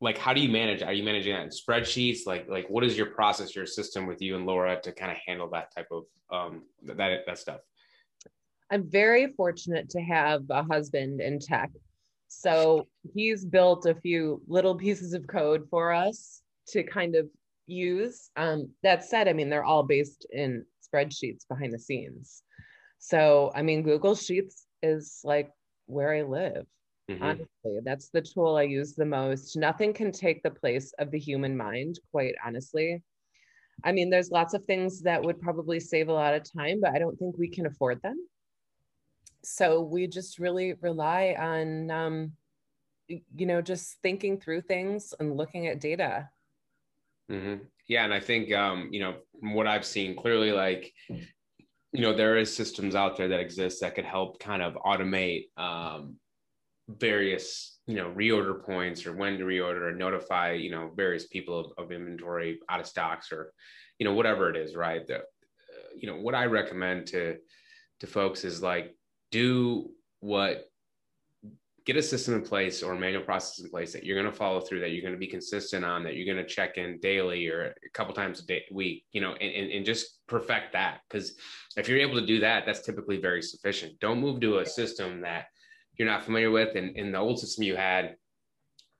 like, 0.00 0.16
how 0.16 0.32
do 0.32 0.40
you 0.40 0.48
manage? 0.48 0.82
Are 0.82 0.92
you 0.92 1.02
managing 1.02 1.34
that 1.34 1.42
in 1.42 1.48
spreadsheets? 1.48 2.26
Like, 2.26 2.48
like 2.48 2.68
what 2.68 2.84
is 2.84 2.96
your 2.96 3.06
process, 3.06 3.56
your 3.56 3.66
system 3.66 4.06
with 4.06 4.22
you 4.22 4.36
and 4.36 4.46
Laura 4.46 4.80
to 4.80 4.92
kind 4.92 5.10
of 5.10 5.18
handle 5.26 5.48
that 5.50 5.74
type 5.74 5.88
of 5.90 6.04
um, 6.30 6.62
that 6.84 7.20
that 7.26 7.38
stuff? 7.38 7.60
I'm 8.70 8.88
very 8.88 9.32
fortunate 9.32 9.88
to 9.90 10.00
have 10.00 10.42
a 10.50 10.62
husband 10.62 11.20
in 11.20 11.38
tech. 11.38 11.70
So 12.28 12.86
he's 13.14 13.44
built 13.44 13.86
a 13.86 13.94
few 13.94 14.42
little 14.46 14.74
pieces 14.74 15.14
of 15.14 15.26
code 15.26 15.66
for 15.70 15.92
us 15.92 16.42
to 16.68 16.82
kind 16.82 17.16
of 17.16 17.26
use. 17.66 18.30
Um, 18.36 18.68
that 18.82 19.04
said, 19.04 19.26
I 19.28 19.32
mean, 19.32 19.48
they're 19.48 19.64
all 19.64 19.82
based 19.82 20.26
in 20.30 20.64
spreadsheets 20.86 21.48
behind 21.48 21.72
the 21.72 21.78
scenes. 21.78 22.42
So, 22.98 23.50
I 23.54 23.62
mean, 23.62 23.82
Google 23.82 24.14
Sheets 24.14 24.66
is 24.82 25.20
like 25.24 25.50
where 25.86 26.12
I 26.12 26.22
live. 26.22 26.66
Mm-hmm. 27.10 27.22
Honestly, 27.22 27.80
that's 27.84 28.10
the 28.10 28.20
tool 28.20 28.56
I 28.56 28.62
use 28.62 28.94
the 28.94 29.06
most. 29.06 29.56
Nothing 29.56 29.94
can 29.94 30.12
take 30.12 30.42
the 30.42 30.50
place 30.50 30.92
of 30.98 31.10
the 31.10 31.18
human 31.18 31.56
mind, 31.56 32.00
quite 32.10 32.34
honestly. 32.44 33.02
I 33.84 33.92
mean, 33.92 34.10
there's 34.10 34.30
lots 34.30 34.54
of 34.54 34.64
things 34.64 35.00
that 35.02 35.22
would 35.22 35.40
probably 35.40 35.80
save 35.80 36.08
a 36.08 36.12
lot 36.12 36.34
of 36.34 36.42
time, 36.50 36.80
but 36.80 36.94
I 36.94 36.98
don't 36.98 37.18
think 37.18 37.38
we 37.38 37.48
can 37.48 37.66
afford 37.66 38.02
them. 38.02 38.16
So 39.42 39.80
we 39.80 40.06
just 40.06 40.38
really 40.38 40.74
rely 40.80 41.36
on, 41.38 41.90
um, 41.90 42.32
you 43.08 43.46
know, 43.46 43.62
just 43.62 43.96
thinking 44.02 44.38
through 44.38 44.62
things 44.62 45.14
and 45.18 45.36
looking 45.36 45.68
at 45.68 45.80
data. 45.80 46.28
Mm-hmm. 47.30 47.64
Yeah, 47.86 48.04
and 48.04 48.12
I 48.12 48.20
think 48.20 48.52
um, 48.52 48.88
you 48.90 49.00
know, 49.00 49.16
from 49.40 49.54
what 49.54 49.66
I've 49.66 49.84
seen, 49.84 50.16
clearly, 50.16 50.52
like 50.52 50.92
you 51.08 52.02
know 52.02 52.14
there 52.14 52.36
is 52.36 52.54
systems 52.54 52.94
out 52.94 53.16
there 53.16 53.28
that 53.28 53.40
exist 53.40 53.80
that 53.80 53.94
could 53.94 54.04
help 54.04 54.38
kind 54.40 54.62
of 54.62 54.74
automate 54.74 55.48
um, 55.56 56.16
various 56.88 57.78
you 57.86 57.94
know 57.94 58.10
reorder 58.10 58.64
points 58.64 59.06
or 59.06 59.14
when 59.14 59.38
to 59.38 59.44
reorder 59.44 59.88
and 59.88 59.98
notify 59.98 60.52
you 60.52 60.70
know 60.70 60.90
various 60.96 61.26
people 61.26 61.60
of, 61.60 61.84
of 61.84 61.92
inventory 61.92 62.58
out 62.68 62.80
of 62.80 62.86
stocks 62.86 63.30
or 63.30 63.52
you 63.98 64.04
know 64.04 64.14
whatever 64.14 64.48
it 64.50 64.56
is 64.56 64.74
right? 64.74 65.06
The, 65.06 65.16
uh, 65.16 65.20
you 65.96 66.08
know 66.08 66.16
what 66.16 66.34
i 66.34 66.46
recommend 66.46 67.06
to 67.08 67.36
to 68.00 68.06
folks 68.06 68.44
is 68.44 68.62
like 68.62 68.94
do 69.30 69.90
what 70.20 70.64
get 71.88 71.96
a 71.96 72.02
system 72.02 72.34
in 72.34 72.42
place 72.42 72.82
or 72.82 72.92
a 72.92 72.98
manual 72.98 73.22
process 73.22 73.64
in 73.64 73.70
place 73.70 73.94
that 73.94 74.04
you're 74.04 74.20
going 74.20 74.30
to 74.30 74.38
follow 74.38 74.60
through 74.60 74.80
that 74.80 74.90
you're 74.90 75.00
going 75.00 75.14
to 75.14 75.18
be 75.18 75.26
consistent 75.26 75.86
on 75.86 76.04
that 76.04 76.16
you're 76.16 76.32
going 76.32 76.36
to 76.36 76.54
check 76.54 76.76
in 76.76 76.98
daily 77.00 77.48
or 77.48 77.74
a 77.84 77.90
couple 77.94 78.12
times 78.12 78.40
a 78.40 78.46
day 78.46 78.62
week 78.70 79.04
you 79.12 79.22
know 79.22 79.32
and, 79.32 79.54
and, 79.54 79.72
and 79.72 79.86
just 79.86 80.18
perfect 80.26 80.74
that. 80.74 81.00
Because 81.08 81.34
if 81.78 81.88
you're 81.88 81.98
able 81.98 82.20
to 82.20 82.26
do 82.26 82.40
that 82.40 82.66
that's 82.66 82.82
typically 82.82 83.18
very 83.18 83.42
sufficient. 83.42 83.98
Don't 84.00 84.20
move 84.20 84.38
to 84.40 84.58
a 84.58 84.66
system 84.66 85.22
that 85.22 85.46
you're 85.98 86.08
not 86.08 86.24
familiar 86.24 86.50
with 86.50 86.76
and, 86.76 86.96
and 86.96 87.12
the 87.12 87.18
old 87.18 87.38
system 87.38 87.64
you 87.64 87.76
had 87.76 88.16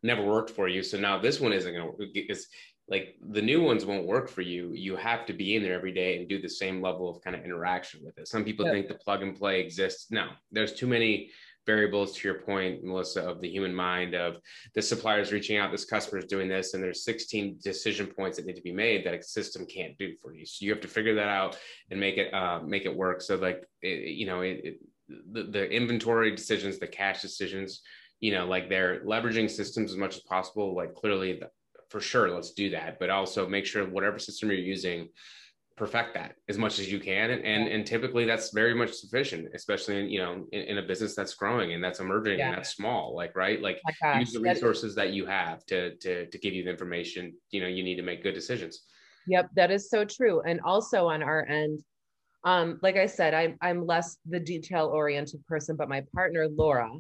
never 0.02 0.24
worked 0.24 0.50
for 0.50 0.68
you 0.68 0.82
so 0.82 0.98
now 0.98 1.18
this 1.18 1.40
one 1.40 1.52
isn't 1.52 1.74
going 1.74 1.90
to 1.98 2.06
it's 2.14 2.46
like 2.88 3.16
the 3.30 3.42
new 3.42 3.62
ones 3.62 3.84
won't 3.84 4.06
work 4.06 4.28
for 4.28 4.42
you 4.42 4.72
you 4.72 4.96
have 4.96 5.26
to 5.26 5.32
be 5.32 5.56
in 5.56 5.62
there 5.62 5.74
every 5.74 5.92
day 5.92 6.16
and 6.16 6.28
do 6.28 6.40
the 6.40 6.48
same 6.48 6.80
level 6.80 7.08
of 7.11 7.22
kind 7.22 7.37
of 7.37 7.44
interaction 7.44 8.00
with 8.04 8.16
it 8.18 8.28
some 8.28 8.44
people 8.44 8.66
yeah. 8.66 8.72
think 8.72 8.88
the 8.88 8.94
plug 8.94 9.22
and 9.22 9.37
play 9.37 9.61
exists 9.61 10.11
no 10.11 10.28
there's 10.52 10.72
too 10.72 10.87
many 10.87 11.30
variables 11.68 12.16
to 12.16 12.26
your 12.26 12.38
point, 12.40 12.82
Melissa, 12.82 13.22
of 13.22 13.42
the 13.42 13.48
human 13.48 13.74
mind 13.74 14.14
of 14.14 14.38
the 14.74 14.80
suppliers 14.80 15.32
reaching 15.32 15.58
out, 15.58 15.70
this 15.70 15.84
customer 15.84 16.18
is 16.18 16.24
doing 16.24 16.48
this, 16.48 16.72
and 16.72 16.82
there's 16.82 17.04
16 17.04 17.58
decision 17.62 18.06
points 18.06 18.38
that 18.38 18.46
need 18.46 18.56
to 18.56 18.62
be 18.62 18.72
made 18.72 19.04
that 19.04 19.12
a 19.12 19.22
system 19.22 19.66
can't 19.66 19.96
do 19.98 20.14
for 20.20 20.32
you. 20.32 20.46
So 20.46 20.64
you 20.64 20.70
have 20.72 20.80
to 20.80 20.88
figure 20.88 21.14
that 21.16 21.28
out 21.28 21.58
and 21.90 22.00
make 22.00 22.16
it 22.16 22.32
uh, 22.32 22.61
make 22.64 22.87
it 22.87 22.96
work. 22.96 23.20
So 23.20 23.37
like 23.37 23.68
it, 23.82 24.16
you 24.20 24.26
know, 24.26 24.40
it, 24.40 24.61
it, 24.64 24.80
the, 25.09 25.44
the 25.44 25.71
inventory 25.71 26.35
decisions, 26.35 26.79
the 26.79 26.87
cash 26.87 27.23
decisions, 27.23 27.83
you 28.21 28.33
know, 28.33 28.47
like 28.47 28.68
they're 28.68 29.01
leveraging 29.01 29.51
systems 29.51 29.90
as 29.90 29.97
much 29.97 30.16
as 30.16 30.23
possible. 30.23 30.75
Like 30.75 30.94
clearly, 30.94 31.42
for 31.88 32.01
sure, 32.01 32.31
let's 32.31 32.53
do 32.53 32.71
that, 32.71 32.99
but 32.99 33.11
also 33.11 33.49
make 33.49 33.66
sure 33.66 33.87
whatever 33.88 34.18
system 34.18 34.51
you're 34.51 34.59
using 34.59 35.09
perfect 35.79 36.12
that 36.14 36.35
as 36.49 36.59
much 36.59 36.81
as 36.81 36.90
you 36.90 36.99
can 36.99 37.31
and 37.31 37.44
and, 37.44 37.68
and 37.68 37.87
typically 37.87 38.25
that's 38.25 38.51
very 38.51 38.75
much 38.75 38.92
sufficient 38.92 39.49
especially 39.55 39.99
in 40.01 40.11
you 40.11 40.18
know 40.18 40.44
in, 40.51 40.62
in 40.62 40.79
a 40.79 40.83
business 40.83 41.14
that's 41.14 41.35
growing 41.35 41.73
and 41.73 41.83
that's 41.83 42.01
emerging 42.01 42.40
yeah. 42.40 42.49
and 42.49 42.57
that's 42.59 42.71
small 42.71 43.14
like 43.14 43.35
right 43.37 43.62
like 43.62 43.81
oh 44.05 44.18
use 44.18 44.33
the 44.33 44.40
resources 44.40 44.97
that, 44.97 45.07
is, 45.07 45.11
that 45.11 45.12
you 45.12 45.25
have 45.25 45.64
to 45.66 45.94
to 45.97 46.27
to 46.27 46.38
give 46.38 46.53
you 46.53 46.64
the 46.64 46.71
information 46.71 47.33
you 47.53 47.61
know 47.61 47.68
you 47.68 47.85
need 47.85 47.94
to 47.94 48.03
make 48.03 48.25
good 48.25 48.35
decisions 48.35 48.83
yep 49.29 49.49
that 49.55 49.71
is 49.71 49.88
so 49.88 50.05
true 50.05 50.42
and 50.42 50.61
also 50.62 51.07
on 51.07 51.23
our 51.23 51.47
end 51.47 51.81
um 52.44 52.79
like 52.83 52.96
i 52.96 53.07
said 53.07 53.35
i'm 53.35 53.57
i'm 53.62 53.87
less 53.87 54.18
the 54.29 54.40
detail 54.40 54.87
oriented 54.87 55.44
person 55.46 55.77
but 55.77 55.88
my 55.88 56.03
partner 56.14 56.46
laura 56.48 56.90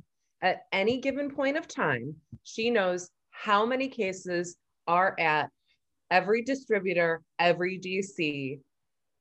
at 0.42 0.62
any 0.72 1.00
given 1.00 1.30
point 1.30 1.56
of 1.56 1.68
time 1.68 2.14
she 2.42 2.70
knows 2.70 3.10
how 3.30 3.64
many 3.64 3.88
cases 3.88 4.56
are 4.86 5.14
at 5.18 5.50
every 6.10 6.42
distributor, 6.42 7.22
every 7.38 7.78
DC, 7.78 8.60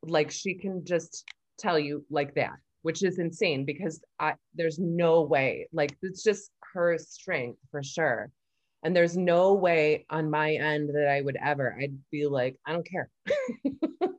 like 0.04 0.32
she 0.32 0.56
can 0.56 0.84
just 0.86 1.26
tell 1.60 1.78
you 1.78 2.06
like 2.10 2.34
that, 2.36 2.54
which 2.82 3.04
is 3.04 3.20
insane 3.20 3.66
because 3.66 4.02
I 4.20 4.36
there's 4.56 4.80
no 4.80 5.22
way. 5.22 5.68
Like 5.72 5.98
it's 6.02 6.24
just 6.24 6.52
her 6.74 6.98
strength 6.98 7.60
for 7.72 7.84
sure. 7.84 8.32
And 8.84 8.96
there's 8.96 9.18
no 9.18 9.54
way 9.54 10.06
on 10.10 10.30
my 10.30 10.54
end 10.54 10.90
that 10.96 11.10
I 11.10 11.22
would 11.22 11.38
ever, 11.44 11.76
I'd 11.82 11.98
be 12.12 12.28
like, 12.28 12.56
I 12.66 12.74
don't 12.74 12.88
care. 12.88 13.10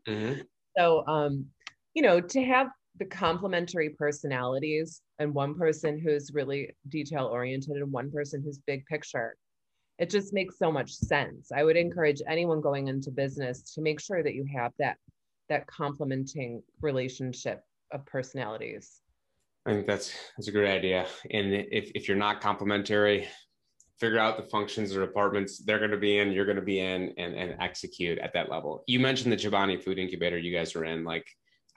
mm-hmm. 0.09 0.41
So 0.77 1.07
um, 1.07 1.47
you 1.99 2.03
know, 2.03 2.21
to 2.21 2.45
have 2.45 2.69
the 3.01 3.05
complementary 3.05 3.89
personalities 3.89 5.03
and 5.19 5.35
one 5.35 5.57
person 5.57 5.99
who's 5.99 6.31
really 6.33 6.73
detail 6.91 7.25
oriented 7.25 7.77
and 7.77 7.91
one 7.91 8.09
person 8.09 8.41
who's 8.41 8.61
big 8.69 8.87
picture 8.87 9.35
it 9.99 10.09
just 10.09 10.33
makes 10.33 10.59
so 10.59 10.71
much 10.71 10.93
sense. 10.93 11.51
I 11.51 11.65
would 11.65 11.77
encourage 11.77 12.23
anyone 12.29 12.61
going 12.61 12.87
into 12.87 13.11
business 13.11 13.75
to 13.75 13.81
make 13.81 14.01
sure 14.01 14.23
that 14.23 14.35
you 14.35 14.47
have 14.55 14.71
that 14.79 14.97
that 15.49 15.67
complementing 15.67 16.63
relationship 16.81 17.65
of 17.91 18.07
personalities. 18.07 19.01
I 19.67 19.73
think 19.73 19.89
that's 19.89 20.15
that's 20.37 20.47
a 20.47 20.53
great 20.53 20.71
idea. 20.71 21.05
And 21.33 21.53
if, 21.53 21.91
if 21.97 22.07
you're 22.07 22.17
not 22.17 22.41
complementary 22.41 23.27
figure 23.99 24.21
out 24.21 24.37
the 24.37 24.49
functions 24.49 24.95
or 24.95 25.05
departments 25.05 25.59
they're 25.59 25.81
going 25.81 25.91
to 25.91 25.97
be 25.97 26.19
in 26.19 26.31
you're 26.31 26.45
going 26.45 26.55
to 26.55 26.63
be 26.63 26.79
in 26.79 27.13
and, 27.19 27.35
and 27.35 27.57
execute 27.61 28.19
at 28.19 28.33
that 28.35 28.49
level. 28.49 28.85
You 28.87 29.01
mentioned 29.01 29.33
the 29.33 29.37
Chobani 29.37 29.83
food 29.83 29.99
incubator 29.99 30.39
you 30.39 30.57
guys 30.57 30.77
are 30.77 30.85
in 30.85 31.05
like 31.05 31.27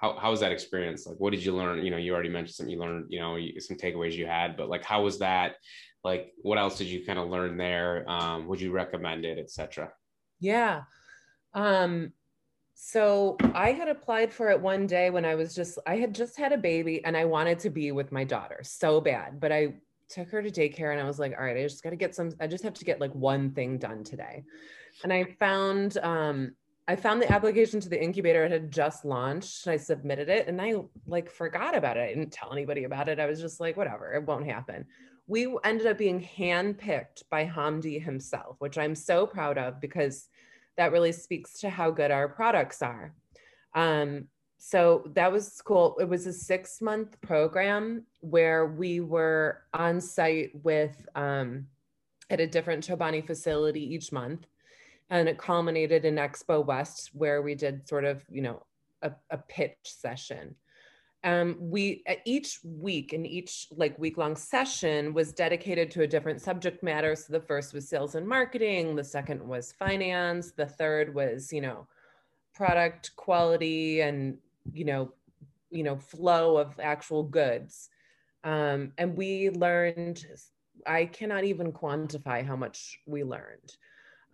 how, 0.01 0.17
how 0.17 0.31
was 0.31 0.39
that 0.39 0.51
experience? 0.51 1.05
Like 1.05 1.17
what 1.17 1.31
did 1.31 1.45
you 1.45 1.55
learn? 1.55 1.83
You 1.85 1.91
know 1.91 1.97
you 1.97 2.13
already 2.13 2.29
mentioned 2.29 2.55
something 2.55 2.73
you 2.73 2.79
learned 2.79 3.05
you 3.09 3.19
know 3.19 3.37
some 3.59 3.77
takeaways 3.77 4.13
you 4.13 4.25
had 4.25 4.57
but 4.57 4.69
like 4.69 4.83
how 4.83 5.03
was 5.03 5.19
that? 5.19 5.55
Like 6.03 6.33
what 6.41 6.57
else 6.57 6.77
did 6.77 6.87
you 6.87 7.05
kind 7.05 7.19
of 7.19 7.29
learn 7.29 7.57
there? 7.57 8.09
Um, 8.09 8.47
would 8.47 8.59
you 8.59 8.71
recommend 8.71 9.25
it 9.25 9.37
etc 9.37 9.91
yeah. 10.41 10.81
Um 11.53 12.13
so 12.83 13.37
i 13.53 13.71
had 13.71 13.87
applied 13.87 14.33
for 14.33 14.49
it 14.49 14.59
one 14.59 14.87
day 14.87 15.11
when 15.11 15.23
i 15.23 15.35
was 15.35 15.53
just 15.53 15.77
i 15.85 15.97
had 15.97 16.15
just 16.15 16.35
had 16.35 16.51
a 16.51 16.57
baby 16.57 17.03
and 17.05 17.15
i 17.15 17.23
wanted 17.23 17.59
to 17.59 17.69
be 17.69 17.91
with 17.91 18.11
my 18.11 18.23
daughter 18.23 18.59
so 18.63 18.99
bad 18.99 19.39
but 19.39 19.51
i 19.51 19.71
took 20.09 20.31
her 20.31 20.41
to 20.41 20.49
daycare 20.49 20.91
and 20.91 20.99
i 20.99 21.03
was 21.03 21.19
like 21.19 21.35
all 21.37 21.45
right 21.45 21.57
i 21.57 21.61
just 21.61 21.83
got 21.83 21.91
to 21.91 21.95
get 21.95 22.15
some 22.15 22.31
i 22.39 22.47
just 22.47 22.63
have 22.63 22.73
to 22.73 22.83
get 22.83 22.99
like 22.99 23.13
one 23.13 23.51
thing 23.51 23.77
done 23.77 24.03
today. 24.03 24.43
And 25.03 25.13
i 25.13 25.25
found 25.39 25.99
um 25.99 26.55
I 26.91 26.97
found 26.97 27.21
the 27.21 27.31
application 27.31 27.79
to 27.79 27.87
the 27.87 28.03
incubator. 28.03 28.43
It 28.43 28.51
had 28.51 28.69
just 28.69 29.05
launched. 29.05 29.65
I 29.65 29.77
submitted 29.77 30.27
it 30.27 30.49
and 30.49 30.61
I 30.61 30.73
like 31.07 31.31
forgot 31.31 31.73
about 31.73 31.95
it. 31.95 32.01
I 32.01 32.07
didn't 32.07 32.33
tell 32.33 32.51
anybody 32.51 32.83
about 32.83 33.07
it. 33.07 33.17
I 33.17 33.27
was 33.27 33.39
just 33.39 33.61
like, 33.61 33.77
whatever, 33.77 34.11
it 34.11 34.25
won't 34.25 34.45
happen. 34.45 34.85
We 35.25 35.55
ended 35.63 35.87
up 35.87 35.97
being 35.97 36.19
handpicked 36.19 37.23
by 37.29 37.45
Hamdi 37.45 38.03
himself, 38.03 38.57
which 38.59 38.77
I'm 38.77 38.93
so 38.93 39.25
proud 39.25 39.57
of 39.57 39.79
because 39.79 40.27
that 40.75 40.91
really 40.91 41.13
speaks 41.13 41.61
to 41.61 41.69
how 41.69 41.91
good 41.91 42.11
our 42.11 42.27
products 42.27 42.81
are. 42.81 43.13
Um, 43.73 44.27
so 44.57 45.09
that 45.15 45.31
was 45.31 45.61
cool. 45.63 45.95
It 45.97 46.09
was 46.09 46.27
a 46.27 46.33
six 46.33 46.81
month 46.81 47.21
program 47.21 48.05
where 48.19 48.65
we 48.65 48.99
were 48.99 49.61
on 49.73 50.01
site 50.01 50.51
with 50.61 51.07
um, 51.15 51.67
at 52.29 52.41
a 52.41 52.47
different 52.47 52.85
Chobani 52.85 53.25
facility 53.25 53.95
each 53.95 54.11
month 54.11 54.45
and 55.11 55.27
it 55.27 55.37
culminated 55.37 56.05
in 56.05 56.15
Expo 56.15 56.65
West, 56.65 57.11
where 57.13 57.41
we 57.41 57.53
did 57.53 57.87
sort 57.87 58.05
of, 58.05 58.23
you 58.29 58.41
know, 58.41 58.63
a, 59.01 59.11
a 59.29 59.37
pitch 59.37 59.77
session. 59.83 60.55
Um, 61.23 61.57
we 61.59 62.03
each 62.25 62.59
week 62.63 63.13
in 63.13 63.27
each 63.27 63.67
like 63.75 63.99
week 63.99 64.17
long 64.17 64.35
session 64.35 65.13
was 65.13 65.33
dedicated 65.33 65.91
to 65.91 66.01
a 66.01 66.07
different 66.07 66.41
subject 66.41 66.81
matter. 66.81 67.15
So 67.15 67.33
the 67.33 67.41
first 67.41 67.73
was 67.73 67.87
sales 67.87 68.15
and 68.15 68.27
marketing, 68.27 68.95
the 68.95 69.03
second 69.03 69.45
was 69.47 69.73
finance, 69.73 70.51
the 70.51 70.65
third 70.65 71.13
was 71.13 71.53
you 71.53 71.61
know 71.61 71.87
product 72.55 73.15
quality 73.17 74.01
and 74.01 74.37
you 74.73 74.85
know 74.85 75.13
you 75.69 75.83
know 75.83 75.97
flow 75.97 76.57
of 76.57 76.79
actual 76.79 77.21
goods. 77.21 77.89
Um, 78.43 78.93
and 78.97 79.15
we 79.15 79.51
learned. 79.51 80.25
I 80.87 81.05
cannot 81.05 81.43
even 81.43 81.71
quantify 81.71 82.43
how 82.43 82.55
much 82.55 82.97
we 83.05 83.23
learned. 83.23 83.75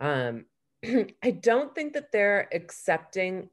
Um, 0.00 0.46
I 1.22 1.30
don't 1.30 1.74
think 1.74 1.92
that 1.94 2.12
they're 2.12 2.48
accepting 2.52 3.48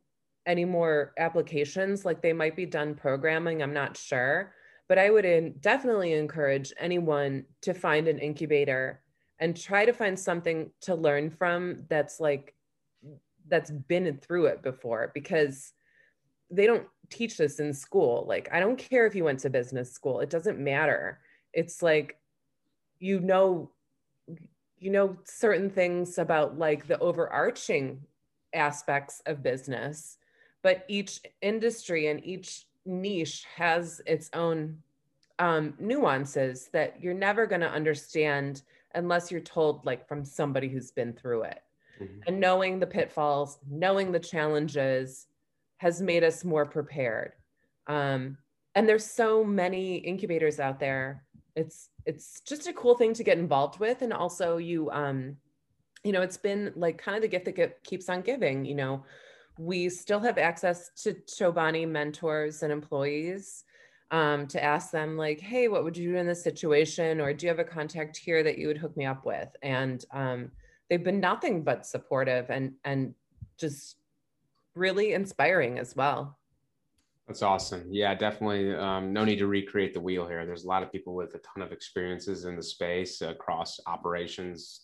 any 0.46 0.66
more 0.66 1.14
applications. 1.18 2.06
Like 2.06 2.22
they 2.22 2.34
might 2.34 2.56
be 2.56 2.66
done 2.66 2.96
programming, 2.96 3.62
I'm 3.62 3.74
not 3.74 3.98
sure. 3.98 4.54
But 4.88 5.00
I 5.00 5.10
would 5.10 5.26
in, 5.26 5.56
definitely 5.60 6.14
encourage 6.14 6.72
anyone 6.80 7.46
to 7.62 7.74
find 7.74 8.08
an 8.08 8.20
incubator 8.20 9.02
and 9.40 9.58
try 9.58 9.86
to 9.86 9.94
find 9.94 10.18
something 10.18 10.70
to 10.82 10.96
learn 10.96 11.32
from 11.32 11.86
that's 11.90 12.20
like, 12.20 12.54
that's 13.48 13.72
been 13.72 14.18
through 14.18 14.46
it 14.46 14.62
before 14.62 15.12
because 15.14 15.74
they 16.52 16.68
don't 16.68 16.88
teach 17.10 17.38
this 17.38 17.60
in 17.60 17.74
school. 17.74 18.26
Like, 18.28 18.50
I 18.52 18.60
don't 18.60 18.78
care 18.78 19.08
if 19.08 19.16
you 19.16 19.24
went 19.24 19.40
to 19.40 19.50
business 19.50 19.92
school, 19.92 20.20
it 20.20 20.30
doesn't 20.30 20.60
matter. 20.60 21.20
It's 21.54 21.82
like, 21.82 22.20
you 23.00 23.20
know 23.20 23.72
you 24.86 24.91
know 24.91 25.17
certain 25.24 25.67
things 25.67 26.19
about 26.19 26.60
like 26.60 26.86
the 26.86 27.00
overarching 27.00 28.00
aspects 28.54 29.19
of 29.26 29.41
business 29.41 30.19
but 30.62 30.86
each 30.88 31.21
industry 31.41 32.06
and 32.08 32.24
each 32.24 32.67
niche 32.86 33.45
has 33.56 34.00
its 34.06 34.30
own 34.34 34.78
um, 35.39 35.74
nuances 35.80 36.69
that 36.71 37.02
you're 37.02 37.15
never 37.15 37.48
going 37.48 37.62
to 37.62 37.69
understand 37.69 38.62
unless 38.93 39.32
you're 39.32 39.41
told 39.41 39.84
like 39.88 40.08
from 40.08 40.24
somebody 40.24 40.69
who's 40.69 40.91
been 40.91 41.13
through 41.13 41.41
it 41.41 41.63
mm-hmm. 42.00 42.19
and 42.28 42.39
knowing 42.39 42.80
the 42.80 42.86
pitfalls 42.86 43.58
knowing 43.67 44.12
the 44.12 44.19
challenges 44.19 45.26
has 45.78 46.00
made 46.00 46.24
us 46.24 46.45
more 46.45 46.65
prepared 46.65 47.32
um, 47.88 48.38
and 48.76 48.88
there's 48.88 49.06
so 49.06 49.43
many 49.43 49.95
incubators 49.95 50.60
out 50.60 50.80
there 50.80 51.24
it's 51.56 51.89
it's 52.06 52.41
just 52.41 52.68
a 52.68 52.74
cool 52.74 52.96
thing 52.96 53.13
to 53.13 53.24
get 53.24 53.38
involved 53.38 53.80
with. 53.80 54.02
And 54.02 54.13
also 54.13 54.58
you 54.58 54.89
um 54.91 55.38
you 56.04 56.12
know 56.12 56.22
it's 56.22 56.38
been 56.38 56.74
like 56.76 56.98
kind 56.98 57.15
of 57.15 57.22
the 57.22 57.28
gift 57.28 57.46
that 57.46 57.56
get, 57.56 57.84
keeps 57.84 58.10
on 58.10 58.22
giving 58.22 58.65
you 58.65 58.76
know. 58.76 59.04
We 59.58 59.88
still 59.88 60.20
have 60.20 60.38
access 60.38 60.89
to 61.04 61.13
Chobani 61.13 61.88
mentors 61.88 62.62
and 62.62 62.74
employees 62.74 63.63
um, 64.12 64.48
to 64.48 64.62
ask 64.62 64.91
them 64.91 65.15
like 65.15 65.39
hey 65.39 65.70
what 65.70 65.84
would 65.84 65.96
you 65.98 66.12
do 66.12 66.18
in 66.18 66.28
this 66.28 66.44
situation? 66.44 67.22
Or 67.22 67.34
do 67.34 67.46
you 67.46 67.50
have 67.50 67.60
a 67.60 67.63
contact 67.63 68.18
here 68.18 68.44
that 68.44 68.58
you 68.58 68.68
would 68.68 68.78
hook 68.78 68.96
me 68.98 69.06
up 69.06 69.26
with? 69.26 69.50
And 69.63 70.04
um, 70.12 70.52
they've 70.89 71.04
been 71.04 71.22
nothing 71.22 71.63
but 71.63 71.86
supportive 71.86 72.50
and 72.50 72.74
and 72.84 73.15
just 73.58 73.96
really 74.76 75.13
inspiring 75.13 75.80
as 75.80 75.96
well 75.96 76.38
that's 77.28 77.42
awesome. 77.42 77.86
Yeah, 77.90 78.14
definitely. 78.14 78.76
Um, 78.76 79.12
no 79.12 79.26
need 79.26 79.40
to 79.40 79.48
recreate 79.48 79.94
the 79.94 80.00
wheel 80.00 80.28
here. 80.28 80.46
There's 80.46 80.64
a 80.64 80.68
lot 80.68 80.84
of 80.84 80.92
people 80.92 81.16
with 81.16 81.34
a 81.34 81.40
ton 81.40 81.64
of 81.64 81.72
experiences 81.72 82.46
in 82.46 82.56
the 82.56 82.62
space 82.62 83.22
across 83.22 83.80
operations, 83.88 84.82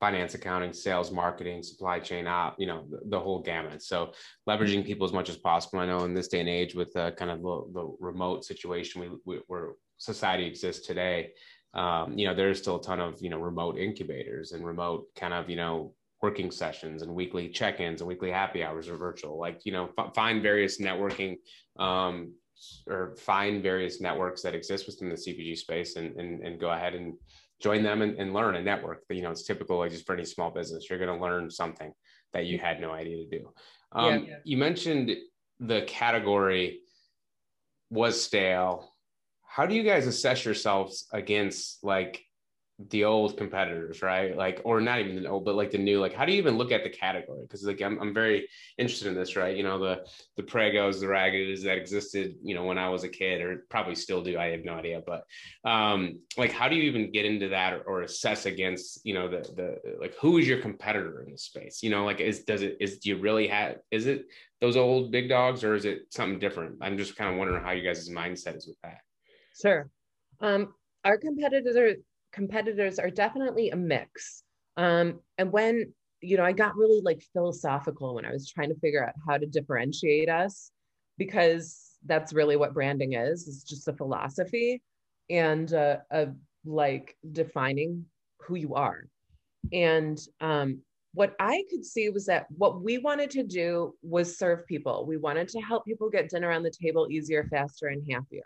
finance, 0.00 0.34
accounting, 0.34 0.72
sales, 0.72 1.12
marketing, 1.12 1.62
supply 1.62 2.00
chain, 2.00 2.26
op, 2.26 2.56
you 2.58 2.66
know, 2.66 2.84
the, 2.90 3.00
the, 3.06 3.20
whole 3.20 3.40
gamut. 3.40 3.82
So 3.82 4.12
leveraging 4.48 4.84
people 4.84 5.06
as 5.06 5.12
much 5.12 5.28
as 5.28 5.36
possible. 5.36 5.78
I 5.78 5.86
know 5.86 6.04
in 6.04 6.12
this 6.12 6.28
day 6.28 6.40
and 6.40 6.48
age 6.48 6.74
with 6.74 6.94
uh, 6.96 7.12
kind 7.12 7.30
of 7.30 7.40
the, 7.40 7.62
the, 7.72 7.96
remote 8.00 8.44
situation 8.44 9.00
we, 9.00 9.10
we, 9.24 9.40
where 9.46 9.74
society 9.98 10.44
exists 10.44 10.86
today, 10.86 11.30
um, 11.72 12.18
you 12.18 12.26
know, 12.26 12.34
there's 12.34 12.58
still 12.58 12.76
a 12.76 12.82
ton 12.82 13.00
of, 13.00 13.22
you 13.22 13.30
know, 13.30 13.38
remote 13.38 13.78
incubators 13.78 14.52
and 14.52 14.66
remote 14.66 15.06
kind 15.14 15.32
of, 15.32 15.48
you 15.48 15.56
know, 15.56 15.94
working 16.26 16.50
sessions 16.50 17.02
and 17.02 17.14
weekly 17.14 17.48
check-ins 17.48 18.00
and 18.00 18.08
weekly 18.08 18.32
happy 18.32 18.64
hours 18.64 18.88
are 18.88 18.96
virtual. 18.96 19.38
Like 19.38 19.60
you 19.64 19.70
know 19.70 19.90
f- 19.96 20.12
find 20.12 20.42
various 20.42 20.80
networking 20.80 21.36
um, 21.78 22.32
or 22.88 23.14
find 23.14 23.62
various 23.62 24.00
networks 24.00 24.42
that 24.42 24.54
exist 24.60 24.86
within 24.86 25.08
the 25.08 25.14
cpg 25.14 25.56
space 25.56 25.94
and, 25.94 26.08
and, 26.20 26.42
and 26.44 26.58
go 26.58 26.70
ahead 26.70 26.94
and 26.94 27.14
join 27.62 27.84
them 27.84 28.02
and, 28.02 28.18
and 28.18 28.34
learn 28.34 28.56
a 28.56 28.62
network. 28.62 29.04
You 29.08 29.22
know 29.22 29.30
it's 29.30 29.44
typical 29.44 29.78
like 29.78 29.92
just 29.92 30.04
for 30.04 30.14
any 30.14 30.24
small 30.24 30.50
business 30.50 30.90
you're 30.90 30.98
going 30.98 31.16
to 31.16 31.24
learn 31.24 31.48
something 31.48 31.92
that 32.32 32.46
you 32.46 32.58
had 32.58 32.80
no 32.80 32.90
idea 32.90 33.18
to 33.18 33.38
do. 33.38 33.52
Um, 33.92 34.06
yeah, 34.06 34.30
yeah. 34.30 34.36
you 34.42 34.56
mentioned 34.56 35.14
the 35.60 35.82
category 35.82 36.80
was 37.88 38.20
stale. 38.20 38.92
How 39.46 39.64
do 39.64 39.76
you 39.76 39.84
guys 39.84 40.08
assess 40.08 40.44
yourselves 40.44 41.06
against 41.12 41.84
like 41.84 42.25
the 42.78 43.04
old 43.04 43.38
competitors, 43.38 44.02
right? 44.02 44.36
Like, 44.36 44.60
or 44.64 44.82
not 44.82 45.00
even 45.00 45.22
the 45.22 45.28
old, 45.30 45.46
but 45.46 45.54
like 45.54 45.70
the 45.70 45.78
new. 45.78 45.98
Like, 45.98 46.12
how 46.12 46.26
do 46.26 46.32
you 46.32 46.38
even 46.38 46.58
look 46.58 46.72
at 46.72 46.84
the 46.84 46.90
category? 46.90 47.40
Because 47.42 47.64
like 47.64 47.80
I'm, 47.80 47.98
I'm 48.00 48.12
very 48.12 48.48
interested 48.76 49.08
in 49.08 49.14
this, 49.14 49.34
right? 49.34 49.56
You 49.56 49.62
know, 49.62 49.78
the 49.78 50.04
the 50.36 50.42
Pregos, 50.42 51.00
the 51.00 51.06
Raggeds 51.06 51.62
that 51.62 51.78
existed, 51.78 52.36
you 52.42 52.54
know, 52.54 52.64
when 52.64 52.76
I 52.76 52.90
was 52.90 53.02
a 53.02 53.08
kid, 53.08 53.40
or 53.40 53.64
probably 53.70 53.94
still 53.94 54.22
do. 54.22 54.38
I 54.38 54.48
have 54.48 54.64
no 54.64 54.74
idea, 54.74 55.02
but 55.06 55.24
um, 55.64 56.20
like, 56.36 56.52
how 56.52 56.68
do 56.68 56.76
you 56.76 56.82
even 56.82 57.10
get 57.10 57.24
into 57.24 57.48
that 57.48 57.72
or, 57.72 57.82
or 57.82 58.02
assess 58.02 58.44
against, 58.44 59.00
you 59.04 59.14
know, 59.14 59.26
the 59.26 59.38
the 59.56 59.96
like 59.98 60.14
who 60.20 60.36
is 60.36 60.46
your 60.46 60.60
competitor 60.60 61.22
in 61.22 61.32
the 61.32 61.38
space? 61.38 61.82
You 61.82 61.88
know, 61.88 62.04
like 62.04 62.20
is 62.20 62.44
does 62.44 62.60
it 62.60 62.76
is 62.78 62.98
do 62.98 63.08
you 63.08 63.16
really 63.16 63.48
have 63.48 63.76
is 63.90 64.06
it 64.06 64.26
those 64.60 64.76
old 64.76 65.10
big 65.10 65.30
dogs 65.30 65.64
or 65.64 65.74
is 65.74 65.86
it 65.86 66.00
something 66.10 66.38
different? 66.38 66.76
I'm 66.82 66.98
just 66.98 67.16
kind 67.16 67.30
of 67.30 67.38
wondering 67.38 67.64
how 67.64 67.70
you 67.70 67.82
guys' 67.82 68.10
mindset 68.10 68.56
is 68.56 68.66
with 68.66 68.76
that. 68.82 68.98
Sure. 69.58 69.88
Um, 70.40 70.74
our 71.04 71.16
competitors 71.16 71.76
are 71.76 71.94
competitors 72.36 72.98
are 73.00 73.10
definitely 73.10 73.70
a 73.70 73.76
mix. 73.76 74.44
Um, 74.76 75.20
and 75.38 75.50
when 75.50 75.92
you 76.20 76.36
know, 76.36 76.44
I 76.44 76.52
got 76.52 76.76
really 76.76 77.00
like 77.02 77.22
philosophical 77.32 78.14
when 78.14 78.24
I 78.24 78.32
was 78.32 78.50
trying 78.50 78.70
to 78.70 78.80
figure 78.80 79.06
out 79.06 79.14
how 79.26 79.36
to 79.36 79.46
differentiate 79.46 80.28
us 80.28 80.70
because 81.18 81.96
that's 82.06 82.32
really 82.32 82.56
what 82.56 82.74
branding 82.74 83.14
is, 83.14 83.46
it's 83.48 83.62
just 83.62 83.88
a 83.88 83.92
philosophy 83.92 84.82
and 85.28 85.72
uh, 85.72 85.98
of 86.10 86.34
like 86.64 87.16
defining 87.32 88.04
who 88.40 88.56
you 88.56 88.74
are. 88.74 89.06
And 89.72 90.18
um, 90.40 90.80
what 91.14 91.34
I 91.40 91.64
could 91.70 91.84
see 91.84 92.10
was 92.10 92.26
that 92.26 92.46
what 92.56 92.82
we 92.82 92.98
wanted 92.98 93.30
to 93.30 93.42
do 93.42 93.94
was 94.02 94.38
serve 94.38 94.66
people. 94.66 95.06
We 95.06 95.16
wanted 95.16 95.48
to 95.48 95.60
help 95.60 95.84
people 95.84 96.10
get 96.10 96.28
dinner 96.28 96.50
on 96.50 96.62
the 96.62 96.72
table 96.82 97.08
easier, 97.10 97.44
faster, 97.50 97.88
and 97.88 98.06
happier. 98.10 98.44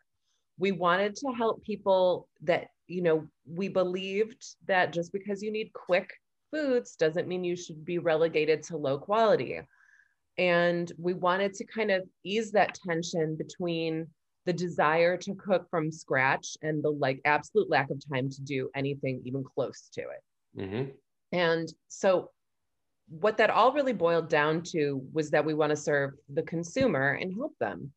We 0.58 0.72
wanted 0.72 1.16
to 1.16 1.32
help 1.32 1.62
people 1.64 2.28
that, 2.42 2.68
you 2.90 3.02
know, 3.02 3.26
we 3.46 3.68
believed 3.68 4.44
that 4.66 4.92
just 4.92 5.12
because 5.12 5.42
you 5.42 5.52
need 5.52 5.72
quick 5.72 6.12
foods 6.50 6.96
doesn't 6.96 7.28
mean 7.28 7.44
you 7.44 7.56
should 7.56 7.84
be 7.84 7.98
relegated 7.98 8.62
to 8.64 8.76
low 8.76 8.98
quality. 8.98 9.60
And 10.36 10.90
we 10.98 11.14
wanted 11.14 11.54
to 11.54 11.64
kind 11.66 11.90
of 11.90 12.02
ease 12.24 12.50
that 12.52 12.78
tension 12.86 13.36
between 13.36 14.08
the 14.46 14.52
desire 14.52 15.16
to 15.18 15.34
cook 15.34 15.68
from 15.70 15.92
scratch 15.92 16.56
and 16.62 16.82
the 16.82 16.90
like 16.90 17.20
absolute 17.24 17.70
lack 17.70 17.90
of 17.90 18.02
time 18.12 18.28
to 18.30 18.42
do 18.42 18.70
anything 18.74 19.22
even 19.24 19.44
close 19.44 19.88
to 19.92 20.00
it. 20.00 20.60
Mm-hmm. 20.60 20.90
And 21.32 21.72
so 21.88 22.30
what 23.08 23.36
that 23.36 23.50
all 23.50 23.72
really 23.72 23.92
boiled 23.92 24.28
down 24.28 24.62
to 24.62 25.06
was 25.12 25.30
that 25.30 25.44
we 25.44 25.54
want 25.54 25.70
to 25.70 25.76
serve 25.76 26.12
the 26.32 26.42
consumer 26.42 27.18
and 27.20 27.34
help 27.34 27.52
them. 27.60 27.92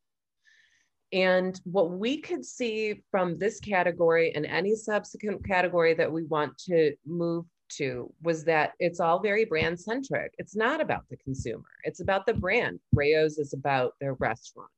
And 1.14 1.60
what 1.64 1.92
we 1.92 2.18
could 2.18 2.44
see 2.44 3.04
from 3.12 3.38
this 3.38 3.60
category 3.60 4.34
and 4.34 4.48
any 4.48 4.76
subsequent 4.76 5.46
category 5.46 5.94
that 5.94 6.12
we 6.12 6.24
want 6.24 6.58
to 6.70 6.96
move 7.06 7.46
to 7.78 8.12
was 8.24 8.44
that 8.46 8.72
it's 8.80 9.00
all 9.00 9.20
very 9.20 9.46
brand 9.46 9.80
centric. 9.80 10.34
It's 10.40 10.56
not 10.56 10.82
about 10.82 11.04
the 11.10 11.18
consumer, 11.18 11.70
it's 11.84 12.02
about 12.02 12.26
the 12.26 12.34
brand. 12.34 12.80
Rao's 12.94 13.38
is 13.38 13.54
about 13.54 13.94
their 14.02 14.16
restaurant. 14.16 14.70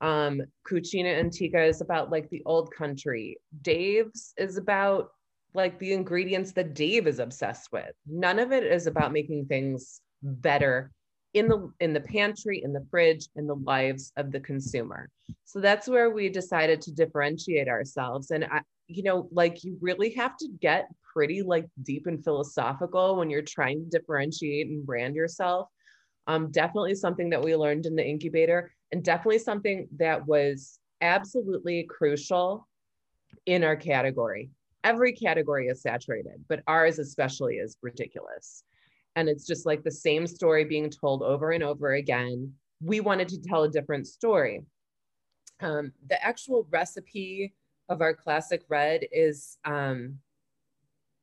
Um, 0.00 0.40
Cucina 0.66 1.18
Antica 1.18 1.62
is 1.62 1.82
about 1.82 2.10
like 2.10 2.30
the 2.30 2.42
old 2.46 2.72
country. 2.72 3.36
Dave's 3.60 4.32
is 4.38 4.56
about 4.56 5.10
like 5.52 5.78
the 5.78 5.92
ingredients 5.92 6.52
that 6.52 6.72
Dave 6.72 7.06
is 7.06 7.18
obsessed 7.18 7.70
with. 7.70 7.92
None 8.06 8.38
of 8.38 8.50
it 8.50 8.64
is 8.64 8.86
about 8.86 9.12
making 9.12 9.44
things 9.44 10.00
better 10.22 10.90
in 11.34 11.48
the 11.48 11.70
in 11.80 11.92
the 11.92 12.00
pantry, 12.00 12.62
in 12.64 12.72
the 12.72 12.84
fridge, 12.90 13.28
in 13.36 13.46
the 13.46 13.54
lives 13.54 14.12
of 14.16 14.32
the 14.32 14.40
consumer. 14.40 15.08
So 15.44 15.60
that's 15.60 15.88
where 15.88 16.10
we 16.10 16.28
decided 16.28 16.82
to 16.82 16.92
differentiate 16.92 17.68
ourselves. 17.68 18.30
And 18.30 18.44
I, 18.44 18.62
you 18.88 19.02
know, 19.02 19.28
like 19.30 19.62
you 19.62 19.78
really 19.80 20.10
have 20.14 20.36
to 20.38 20.48
get 20.60 20.88
pretty 21.12 21.42
like 21.42 21.66
deep 21.82 22.06
and 22.06 22.22
philosophical 22.22 23.16
when 23.16 23.30
you're 23.30 23.42
trying 23.42 23.84
to 23.84 23.98
differentiate 23.98 24.68
and 24.68 24.84
brand 24.84 25.14
yourself. 25.14 25.68
Um, 26.26 26.50
definitely 26.50 26.94
something 26.94 27.30
that 27.30 27.42
we 27.42 27.56
learned 27.56 27.86
in 27.86 27.96
the 27.96 28.06
incubator, 28.06 28.70
and 28.92 29.02
definitely 29.02 29.38
something 29.38 29.88
that 29.98 30.26
was 30.26 30.78
absolutely 31.00 31.84
crucial 31.84 32.68
in 33.46 33.64
our 33.64 33.74
category 33.76 34.50
every 34.84 35.12
category 35.12 35.68
is 35.68 35.82
saturated, 35.82 36.44
but 36.48 36.62
ours 36.66 36.98
especially 36.98 37.56
is 37.56 37.76
ridiculous. 37.82 38.64
And 39.20 39.28
it's 39.28 39.46
just 39.46 39.66
like 39.66 39.84
the 39.84 39.90
same 39.90 40.26
story 40.26 40.64
being 40.64 40.88
told 40.88 41.22
over 41.22 41.50
and 41.50 41.62
over 41.62 41.92
again. 41.92 42.54
We 42.82 43.00
wanted 43.00 43.28
to 43.28 43.42
tell 43.42 43.64
a 43.64 43.70
different 43.70 44.06
story. 44.06 44.62
Um, 45.60 45.92
the 46.08 46.22
actual 46.24 46.66
recipe 46.70 47.52
of 47.90 48.00
our 48.00 48.14
classic 48.14 48.62
red 48.70 49.06
is 49.12 49.58
um, 49.66 50.18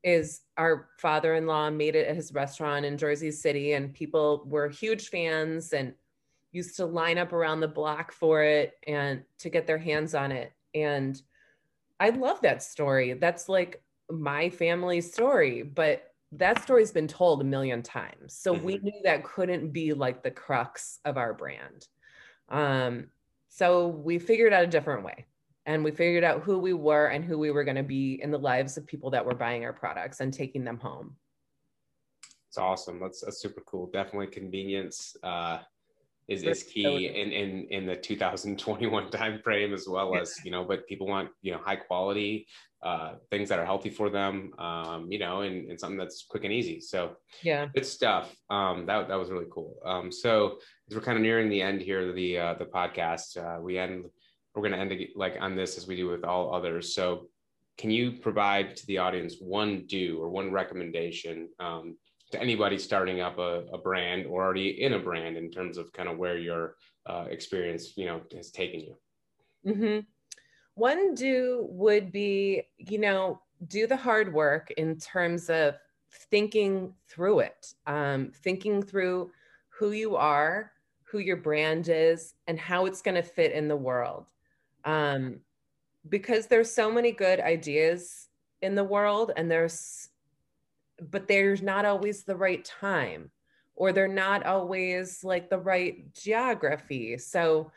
is 0.04 0.42
our 0.58 0.90
father-in-law 1.00 1.72
made 1.72 1.96
it 1.96 2.08
at 2.08 2.16
his 2.16 2.32
restaurant 2.34 2.86
in 2.86 3.00
Jersey 3.00 3.32
City, 3.32 3.74
and 3.74 3.94
people 3.94 4.44
were 4.46 4.70
huge 4.70 5.10
fans 5.10 5.74
and 5.74 5.94
used 6.52 6.78
to 6.78 6.86
line 6.86 7.18
up 7.18 7.34
around 7.34 7.62
the 7.62 7.68
block 7.68 8.12
for 8.12 8.44
it 8.44 8.74
and 8.86 9.24
to 9.40 9.50
get 9.50 9.66
their 9.66 9.80
hands 9.80 10.14
on 10.14 10.32
it. 10.32 10.54
And 10.76 11.20
I 12.00 12.12
love 12.12 12.42
that 12.42 12.62
story. 12.62 13.14
That's 13.14 13.50
like 13.50 13.82
my 14.12 14.52
family 14.52 15.02
story, 15.02 15.64
but 15.64 16.07
that 16.34 16.62
story's 16.62 16.92
been 16.92 17.08
told 17.08 17.42
a 17.42 17.46
million 17.46 17.82
times. 17.82 18.34
So 18.34 18.54
mm-hmm. 18.54 18.66
we 18.66 18.78
knew 18.80 19.00
that 19.04 19.24
couldn't 19.24 19.72
be 19.72 19.94
like 19.94 20.24
the 20.24 20.32
crux 20.32 21.00
of 21.06 21.18
our 21.18 21.34
brand. 21.34 21.88
Um, 22.50 23.08
so 23.50 23.88
we 23.88 24.20
figured 24.20 24.54
out 24.54 24.64
a 24.64 24.68
different 24.68 25.04
way 25.04 25.26
and 25.66 25.84
we 25.84 25.92
figured 25.92 26.24
out 26.24 26.42
who 26.42 26.60
we 26.60 26.74
were 26.74 27.08
and 27.08 27.24
who 27.24 27.38
we 27.38 27.52
were 27.52 27.64
going 27.64 27.78
to 27.78 27.84
be 27.84 28.20
in 28.22 28.32
the 28.32 28.38
lives 28.38 28.78
of 28.78 28.86
people 28.86 29.10
that 29.12 29.26
were 29.26 29.36
buying 29.36 29.66
our 29.66 29.74
products 29.74 30.20
and 30.20 30.34
taking 30.34 30.64
them 30.64 30.78
home. 30.78 31.16
It's 32.50 32.58
awesome. 32.58 33.00
That's, 33.00 33.22
that's 33.22 33.42
super 33.42 33.62
cool. 33.66 33.90
Definitely 33.92 34.28
convenience. 34.28 35.16
Uh, 35.24 35.60
is, 36.28 36.44
is 36.44 36.64
key 36.64 37.08
in, 37.08 37.32
in 37.32 37.68
in 37.70 37.86
the 37.86 37.96
2021 37.96 39.10
time 39.12 39.40
frame 39.42 39.74
as 39.74 39.88
well 39.88 40.16
as 40.16 40.38
you 40.44 40.52
know 40.52 40.66
but 40.66 40.86
people 40.88 41.08
want 41.08 41.30
you 41.42 41.52
know 41.52 41.60
high 41.64 41.76
quality 41.76 42.46
uh, 42.84 43.14
things 43.32 43.50
that 43.50 43.58
are 43.58 43.66
healthy 43.66 43.90
for 43.90 44.10
them 44.10 44.54
um, 44.60 45.12
you 45.12 45.18
know 45.18 45.42
and, 45.42 45.70
and 45.70 45.80
something 45.80 45.98
that's 45.98 46.26
quick 46.30 46.44
and 46.44 46.54
easy. 46.54 46.80
So 46.80 47.18
yeah. 47.42 47.68
good 47.74 47.86
stuff. 47.86 48.36
Um, 48.50 48.86
that, 48.86 49.08
that 49.08 49.16
was 49.16 49.32
really 49.32 49.48
cool. 49.52 49.78
Um, 49.84 50.12
so 50.12 50.60
as 50.90 50.96
we're 50.96 51.02
kind 51.02 51.18
of 51.18 51.24
nearing 51.24 51.50
the 51.50 51.62
end 51.62 51.82
here 51.82 52.14
the 52.14 52.38
uh, 52.38 52.54
the 52.54 52.66
podcast 52.66 53.38
uh, 53.38 53.60
we 53.60 53.78
end 53.80 54.06
we're 54.54 54.62
going 54.62 54.74
to 54.74 54.80
end 54.80 55.08
like 55.16 55.38
on 55.40 55.56
this 55.56 55.78
as 55.78 55.88
we 55.88 55.96
do 55.96 56.08
with 56.08 56.24
all 56.24 56.54
others. 56.54 56.94
So 56.94 57.30
can 57.78 57.92
you 57.92 58.14
provide 58.14 58.76
to 58.78 58.86
the 58.88 58.98
audience 58.98 59.38
one 59.40 59.86
do 59.88 60.20
or 60.20 60.30
one 60.30 60.52
recommendation 60.52 61.50
um, 61.60 61.96
to 62.32 62.42
anybody 62.42 62.78
starting 62.78 63.22
up 63.22 63.38
a, 63.38 63.64
a 63.72 63.78
brand 63.78 64.26
or 64.26 64.44
already 64.44 64.82
in 64.82 64.94
a 64.94 65.00
brand 65.00 65.38
in 65.38 65.50
terms 65.50 65.78
of 65.78 65.92
kind 65.94 66.10
of 66.10 66.18
where 66.18 66.38
your 66.38 66.76
uh, 67.06 67.26
experience 67.30 67.94
you 67.96 68.06
know 68.06 68.22
has 68.36 68.52
taken 68.52 68.80
you 68.80 68.96
mm-hmm. 69.66 70.00
one 70.76 71.16
do 71.16 71.68
would 71.70 72.12
be 72.12 72.64
you 72.78 73.00
know 73.00 73.40
do 73.68 73.88
the 73.88 73.96
hard 73.96 74.34
work 74.34 74.72
in 74.78 74.98
terms 74.98 75.50
of 75.50 75.76
thinking 76.30 76.94
through 77.08 77.40
it 77.40 77.74
um, 77.86 78.32
thinking 78.44 78.82
through 78.82 79.32
who 79.70 79.92
you 79.92 80.16
are 80.16 80.72
who 81.04 81.20
your 81.20 81.38
brand 81.38 81.88
is 81.88 82.34
and 82.48 82.60
how 82.60 82.86
it's 82.86 83.02
going 83.02 83.16
to 83.16 83.24
fit 83.24 83.54
in 83.54 83.68
the 83.68 83.76
world 83.76 84.26
um, 84.84 85.40
because 86.10 86.48
there's 86.48 86.72
so 86.72 86.92
many 86.92 87.12
good 87.12 87.40
ideas 87.40 88.28
in 88.62 88.76
the 88.76 88.84
world 88.84 89.32
and 89.38 89.50
there's 89.50 90.10
but 91.02 91.28
there's 91.28 91.62
not 91.62 91.86
always 91.86 92.24
the 92.24 92.36
right 92.36 92.64
time 92.64 93.32
or 93.76 93.94
they're 93.94 94.08
not 94.08 94.46
always 94.46 95.24
like 95.24 95.50
the 95.50 95.60
right 95.60 96.12
geography. 96.14 97.18
So 97.18 97.72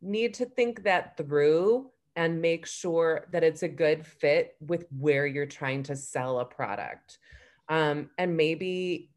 need 0.00 0.34
to 0.34 0.46
think 0.46 0.84
that 0.84 1.16
through 1.16 1.90
and 2.16 2.40
make 2.40 2.66
sure 2.66 3.26
that 3.32 3.44
it's 3.44 3.62
a 3.62 3.68
good 3.68 4.06
fit 4.06 4.56
with 4.60 4.86
where 4.96 5.26
you're 5.26 5.46
trying 5.46 5.82
to 5.84 5.96
sell 5.96 6.38
a 6.38 6.44
product. 6.44 7.18
Um, 7.68 8.10
and 8.18 8.36
maybe 8.36 9.10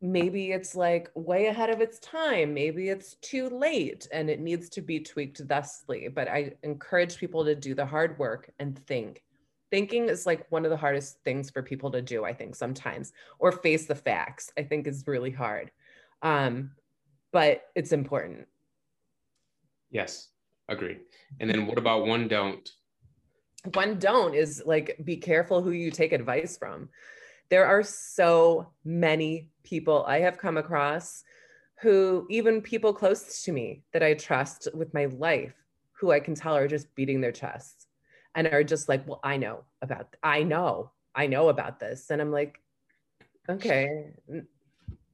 maybe 0.00 0.52
it's 0.52 0.74
like 0.74 1.10
way 1.14 1.46
ahead 1.46 1.70
of 1.70 1.80
its 1.80 1.98
time 2.00 2.52
maybe 2.52 2.90
it's 2.90 3.14
too 3.22 3.48
late 3.48 4.06
and 4.12 4.28
it 4.28 4.38
needs 4.38 4.68
to 4.68 4.82
be 4.82 5.00
tweaked 5.00 5.40
thusly 5.48 6.08
but 6.08 6.28
i 6.28 6.52
encourage 6.62 7.16
people 7.16 7.42
to 7.42 7.54
do 7.54 7.74
the 7.74 7.86
hard 7.86 8.18
work 8.18 8.50
and 8.58 8.78
think 8.86 9.22
thinking 9.74 10.08
is 10.08 10.24
like 10.24 10.46
one 10.52 10.64
of 10.64 10.70
the 10.70 10.76
hardest 10.76 11.18
things 11.24 11.50
for 11.50 11.60
people 11.60 11.90
to 11.90 12.00
do 12.00 12.24
i 12.24 12.32
think 12.32 12.54
sometimes 12.54 13.12
or 13.40 13.50
face 13.50 13.86
the 13.86 13.94
facts 13.94 14.52
i 14.56 14.62
think 14.62 14.86
is 14.86 15.08
really 15.08 15.32
hard. 15.32 15.72
Um, 16.22 16.70
but 17.32 17.64
it's 17.74 17.92
important. 17.92 18.46
Yes 19.90 20.28
agreed. 20.68 21.00
And 21.40 21.50
then 21.50 21.66
what 21.66 21.78
about 21.78 22.06
one 22.06 22.28
don't? 22.28 22.70
One 23.74 23.98
don't 23.98 24.34
is 24.34 24.62
like 24.64 24.96
be 25.04 25.16
careful 25.16 25.60
who 25.60 25.72
you 25.72 25.90
take 25.90 26.12
advice 26.12 26.56
from. 26.56 26.88
There 27.50 27.66
are 27.66 27.82
so 27.82 28.70
many 28.84 29.50
people 29.64 30.04
i 30.06 30.20
have 30.20 30.38
come 30.38 30.56
across 30.56 31.24
who 31.80 32.26
even 32.30 32.60
people 32.60 32.92
close 32.92 33.42
to 33.42 33.50
me 33.50 33.82
that 33.92 34.02
i 34.02 34.14
trust 34.14 34.68
with 34.74 34.92
my 34.94 35.06
life 35.06 35.54
who 35.92 36.12
i 36.12 36.20
can 36.20 36.34
tell 36.34 36.54
are 36.56 36.68
just 36.68 36.94
beating 36.94 37.20
their 37.20 37.32
chests 37.32 37.86
and 38.34 38.46
are 38.48 38.64
just 38.64 38.88
like, 38.88 39.06
well, 39.06 39.20
I 39.22 39.36
know 39.36 39.64
about, 39.82 40.16
I 40.22 40.42
know, 40.42 40.90
I 41.14 41.26
know 41.26 41.48
about 41.48 41.78
this. 41.78 42.10
And 42.10 42.20
I'm 42.20 42.32
like, 42.32 42.60
okay, 43.48 44.12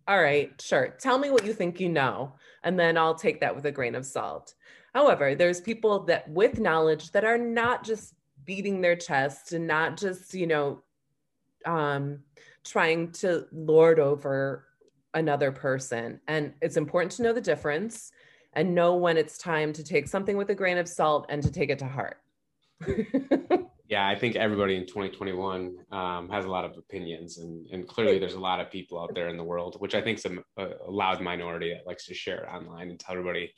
all 0.08 0.20
right, 0.20 0.52
sure. 0.60 0.94
Tell 0.98 1.18
me 1.18 1.30
what 1.30 1.44
you 1.44 1.52
think 1.52 1.80
you 1.80 1.88
know, 1.88 2.34
and 2.62 2.78
then 2.78 2.96
I'll 2.96 3.14
take 3.14 3.40
that 3.40 3.54
with 3.54 3.66
a 3.66 3.72
grain 3.72 3.94
of 3.94 4.06
salt. 4.06 4.54
However, 4.94 5.34
there's 5.34 5.60
people 5.60 6.00
that 6.06 6.28
with 6.28 6.58
knowledge 6.58 7.12
that 7.12 7.24
are 7.24 7.38
not 7.38 7.84
just 7.84 8.14
beating 8.44 8.80
their 8.80 8.96
chest 8.96 9.52
and 9.52 9.66
not 9.66 9.96
just, 9.96 10.34
you 10.34 10.46
know, 10.46 10.82
um, 11.64 12.20
trying 12.64 13.12
to 13.12 13.46
lord 13.52 14.00
over 14.00 14.66
another 15.14 15.52
person. 15.52 16.20
And 16.26 16.54
it's 16.60 16.76
important 16.76 17.12
to 17.12 17.22
know 17.22 17.32
the 17.32 17.40
difference 17.40 18.12
and 18.52 18.74
know 18.74 18.96
when 18.96 19.16
it's 19.16 19.38
time 19.38 19.72
to 19.74 19.84
take 19.84 20.08
something 20.08 20.36
with 20.36 20.50
a 20.50 20.54
grain 20.54 20.78
of 20.78 20.88
salt 20.88 21.26
and 21.28 21.42
to 21.42 21.52
take 21.52 21.70
it 21.70 21.78
to 21.80 21.86
heart. 21.86 22.18
Yeah, 23.90 24.06
I 24.06 24.14
think 24.14 24.36
everybody 24.36 24.76
in 24.76 24.86
2021 24.86 25.74
um, 25.90 26.28
has 26.28 26.44
a 26.44 26.48
lot 26.48 26.64
of 26.64 26.78
opinions, 26.78 27.38
and, 27.38 27.66
and 27.72 27.88
clearly 27.88 28.20
there's 28.20 28.34
a 28.34 28.40
lot 28.40 28.60
of 28.60 28.70
people 28.70 29.00
out 29.00 29.16
there 29.16 29.28
in 29.28 29.36
the 29.36 29.42
world, 29.42 29.74
which 29.80 29.96
I 29.96 30.00
think 30.00 30.18
is 30.18 30.26
a, 30.26 30.62
a 30.62 30.88
loud 30.88 31.20
minority 31.20 31.74
that 31.74 31.88
likes 31.88 32.06
to 32.06 32.14
share 32.14 32.48
online 32.48 32.90
and 32.90 33.00
tell 33.00 33.16
everybody 33.16 33.52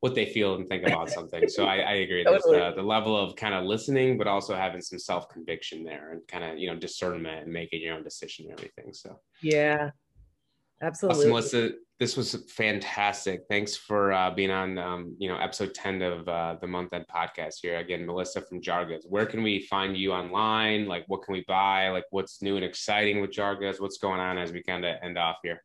what 0.00 0.16
they 0.16 0.26
feel 0.26 0.56
and 0.56 0.68
think 0.68 0.84
about 0.84 1.10
something. 1.10 1.48
So 1.48 1.64
I, 1.64 1.76
I 1.76 1.92
agree. 1.92 2.24
There's 2.28 2.42
the, 2.42 2.72
the 2.74 2.82
level 2.82 3.16
of 3.16 3.36
kind 3.36 3.54
of 3.54 3.64
listening, 3.64 4.18
but 4.18 4.26
also 4.26 4.56
having 4.56 4.80
some 4.80 4.98
self 4.98 5.28
conviction 5.28 5.84
there 5.84 6.10
and 6.10 6.26
kind 6.26 6.42
of 6.42 6.58
you 6.58 6.66
know 6.68 6.76
discernment 6.76 7.44
and 7.44 7.52
making 7.52 7.82
your 7.82 7.94
own 7.94 8.02
decision 8.02 8.46
and 8.46 8.58
everything. 8.58 8.92
So 8.92 9.20
yeah, 9.42 9.90
absolutely. 10.82 11.20
Awesome, 11.20 11.30
Melissa, 11.30 11.70
this 11.98 12.16
was 12.16 12.34
fantastic. 12.50 13.44
Thanks 13.48 13.74
for 13.74 14.12
uh, 14.12 14.30
being 14.30 14.50
on, 14.50 14.76
um, 14.76 15.16
you 15.18 15.28
know, 15.28 15.38
episode 15.38 15.72
10 15.74 16.02
of 16.02 16.28
uh, 16.28 16.56
the 16.60 16.66
Month 16.66 16.92
End 16.92 17.06
podcast 17.08 17.54
here. 17.62 17.78
Again, 17.78 18.04
Melissa 18.04 18.42
from 18.42 18.60
Jar 18.60 18.84
Goods. 18.84 19.06
Where 19.08 19.24
can 19.24 19.42
we 19.42 19.60
find 19.60 19.96
you 19.96 20.12
online? 20.12 20.86
Like, 20.86 21.04
what 21.08 21.22
can 21.22 21.32
we 21.32 21.44
buy? 21.48 21.88
Like, 21.88 22.04
what's 22.10 22.42
new 22.42 22.56
and 22.56 22.64
exciting 22.64 23.22
with 23.22 23.30
Jar 23.30 23.56
Goods? 23.56 23.80
What's 23.80 23.96
going 23.96 24.20
on 24.20 24.36
as 24.36 24.52
we 24.52 24.62
kind 24.62 24.84
of 24.84 24.96
end 25.02 25.16
off 25.16 25.36
here? 25.42 25.62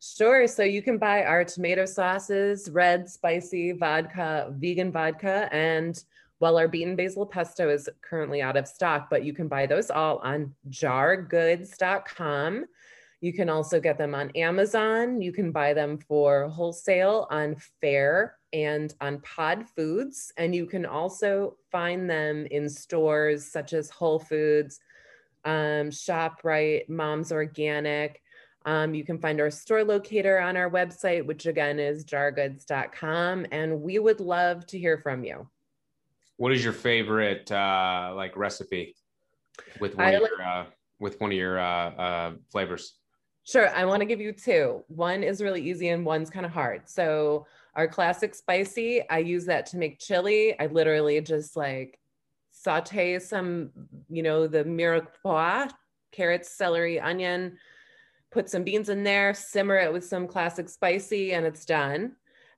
Sure. 0.00 0.48
So 0.48 0.64
you 0.64 0.82
can 0.82 0.98
buy 0.98 1.22
our 1.22 1.44
tomato 1.44 1.86
sauces, 1.86 2.68
red, 2.68 3.08
spicy, 3.08 3.70
vodka, 3.70 4.52
vegan 4.58 4.90
vodka, 4.90 5.48
and 5.52 6.02
well, 6.40 6.58
our 6.58 6.66
beaten 6.66 6.96
basil 6.96 7.24
pesto 7.24 7.68
is 7.68 7.88
currently 8.00 8.42
out 8.42 8.56
of 8.56 8.66
stock, 8.66 9.06
but 9.08 9.24
you 9.24 9.32
can 9.32 9.46
buy 9.46 9.64
those 9.64 9.92
all 9.92 10.18
on 10.24 10.52
jargoods.com. 10.70 12.64
You 13.22 13.32
can 13.32 13.48
also 13.48 13.78
get 13.78 13.98
them 13.98 14.16
on 14.16 14.30
Amazon. 14.30 15.22
You 15.22 15.32
can 15.32 15.52
buy 15.52 15.74
them 15.74 15.96
for 15.96 16.48
wholesale 16.48 17.28
on 17.30 17.54
Faire 17.80 18.36
and 18.52 18.92
on 19.00 19.20
Pod 19.20 19.64
Foods. 19.76 20.32
And 20.36 20.52
you 20.52 20.66
can 20.66 20.84
also 20.84 21.56
find 21.70 22.10
them 22.10 22.46
in 22.50 22.68
stores 22.68 23.46
such 23.46 23.74
as 23.74 23.90
Whole 23.90 24.18
Foods, 24.18 24.80
um, 25.44 25.90
ShopRite, 25.90 26.88
Mom's 26.88 27.30
Organic. 27.30 28.20
Um, 28.66 28.92
you 28.92 29.04
can 29.04 29.20
find 29.20 29.40
our 29.40 29.52
store 29.52 29.84
locator 29.84 30.40
on 30.40 30.56
our 30.56 30.68
website, 30.68 31.24
which 31.24 31.46
again 31.46 31.78
is 31.78 32.04
jargoods.com. 32.04 33.46
And 33.52 33.82
we 33.82 34.00
would 34.00 34.18
love 34.18 34.66
to 34.66 34.78
hear 34.80 34.98
from 34.98 35.22
you. 35.22 35.48
What 36.38 36.50
is 36.50 36.64
your 36.64 36.72
favorite 36.72 37.52
uh, 37.52 38.14
like 38.16 38.36
recipe 38.36 38.96
with 39.78 39.96
one, 39.96 40.12
of 40.12 40.22
your, 40.22 40.42
uh, 40.42 40.64
with 40.98 41.20
one 41.20 41.30
of 41.30 41.36
your 41.36 41.60
uh, 41.60 41.90
uh 41.90 42.32
flavors? 42.50 42.94
Sure. 43.44 43.68
I 43.70 43.84
want 43.84 44.00
to 44.00 44.06
give 44.06 44.20
you 44.20 44.32
two. 44.32 44.84
One 44.88 45.22
is 45.22 45.42
really 45.42 45.62
easy 45.62 45.88
and 45.88 46.06
one's 46.06 46.30
kind 46.30 46.46
of 46.46 46.52
hard. 46.52 46.88
So, 46.88 47.46
our 47.74 47.88
classic 47.88 48.34
spicy, 48.34 49.08
I 49.08 49.18
use 49.18 49.46
that 49.46 49.64
to 49.66 49.78
make 49.78 49.98
chili. 49.98 50.58
I 50.60 50.66
literally 50.66 51.20
just 51.22 51.56
like 51.56 51.98
saute 52.50 53.18
some, 53.18 53.70
you 54.10 54.22
know, 54.22 54.46
the 54.46 54.62
mirepoix, 54.62 55.70
carrots, 56.12 56.50
celery, 56.50 57.00
onion, 57.00 57.56
put 58.30 58.50
some 58.50 58.62
beans 58.62 58.90
in 58.90 59.02
there, 59.04 59.32
simmer 59.32 59.78
it 59.78 59.92
with 59.92 60.04
some 60.04 60.28
classic 60.28 60.68
spicy, 60.68 61.32
and 61.32 61.46
it's 61.46 61.64
done. 61.64 62.12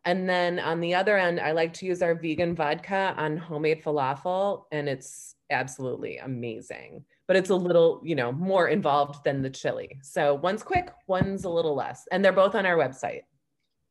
And 0.05 0.29
then 0.29 0.59
on 0.59 0.81
the 0.81 0.94
other 0.94 1.16
end, 1.16 1.38
I 1.38 1.53
like 1.53 1.73
to 1.75 1.87
use 1.87 2.03
our 2.03 2.14
vegan 2.16 2.57
vodka 2.57 3.14
on 3.16 3.37
homemade 3.37 3.85
falafel, 3.85 4.64
and 4.73 4.88
it's 4.88 5.37
absolutely 5.49 6.18
amazing 6.18 7.05
but 7.26 7.37
it's 7.37 7.50
a 7.50 7.54
little, 7.54 8.00
you 8.04 8.14
know, 8.14 8.32
more 8.32 8.68
involved 8.68 9.24
than 9.24 9.42
the 9.42 9.50
chili. 9.50 9.98
So 10.02 10.34
one's 10.34 10.62
quick, 10.62 10.92
one's 11.06 11.44
a 11.44 11.50
little 11.50 11.74
less. 11.74 12.06
And 12.12 12.24
they're 12.24 12.32
both 12.32 12.54
on 12.54 12.66
our 12.66 12.76
website. 12.76 13.22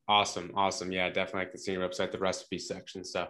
Awesome. 0.08 0.52
Awesome. 0.56 0.92
Yeah, 0.92 1.10
definitely. 1.10 1.42
I 1.42 1.46
can 1.46 1.60
see 1.60 1.72
your 1.72 1.88
website, 1.88 2.12
the 2.12 2.20
recipe 2.20 2.60
section. 2.60 3.04
So 3.04 3.28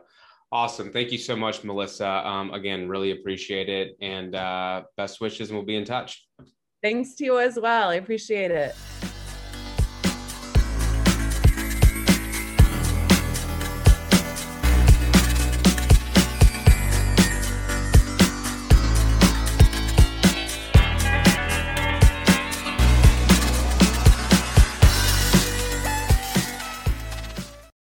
awesome. 0.52 0.92
Thank 0.92 1.12
you 1.12 1.18
so 1.18 1.36
much, 1.36 1.64
Melissa. 1.64 2.08
Um, 2.08 2.54
again, 2.54 2.88
really 2.88 3.12
appreciate 3.12 3.70
it. 3.70 3.96
And 4.02 4.36
uh, 4.36 4.84
best 4.98 5.22
wishes, 5.22 5.50
and 5.50 5.58
we'll 5.58 5.66
be 5.66 5.76
in 5.76 5.86
touch. 5.86 6.28
Thanks 6.82 7.16
to 7.16 7.26
you 7.26 7.40
as 7.40 7.58
well. 7.62 7.90
I 7.90 7.96
appreciate 7.96 8.52
it. 8.52 8.76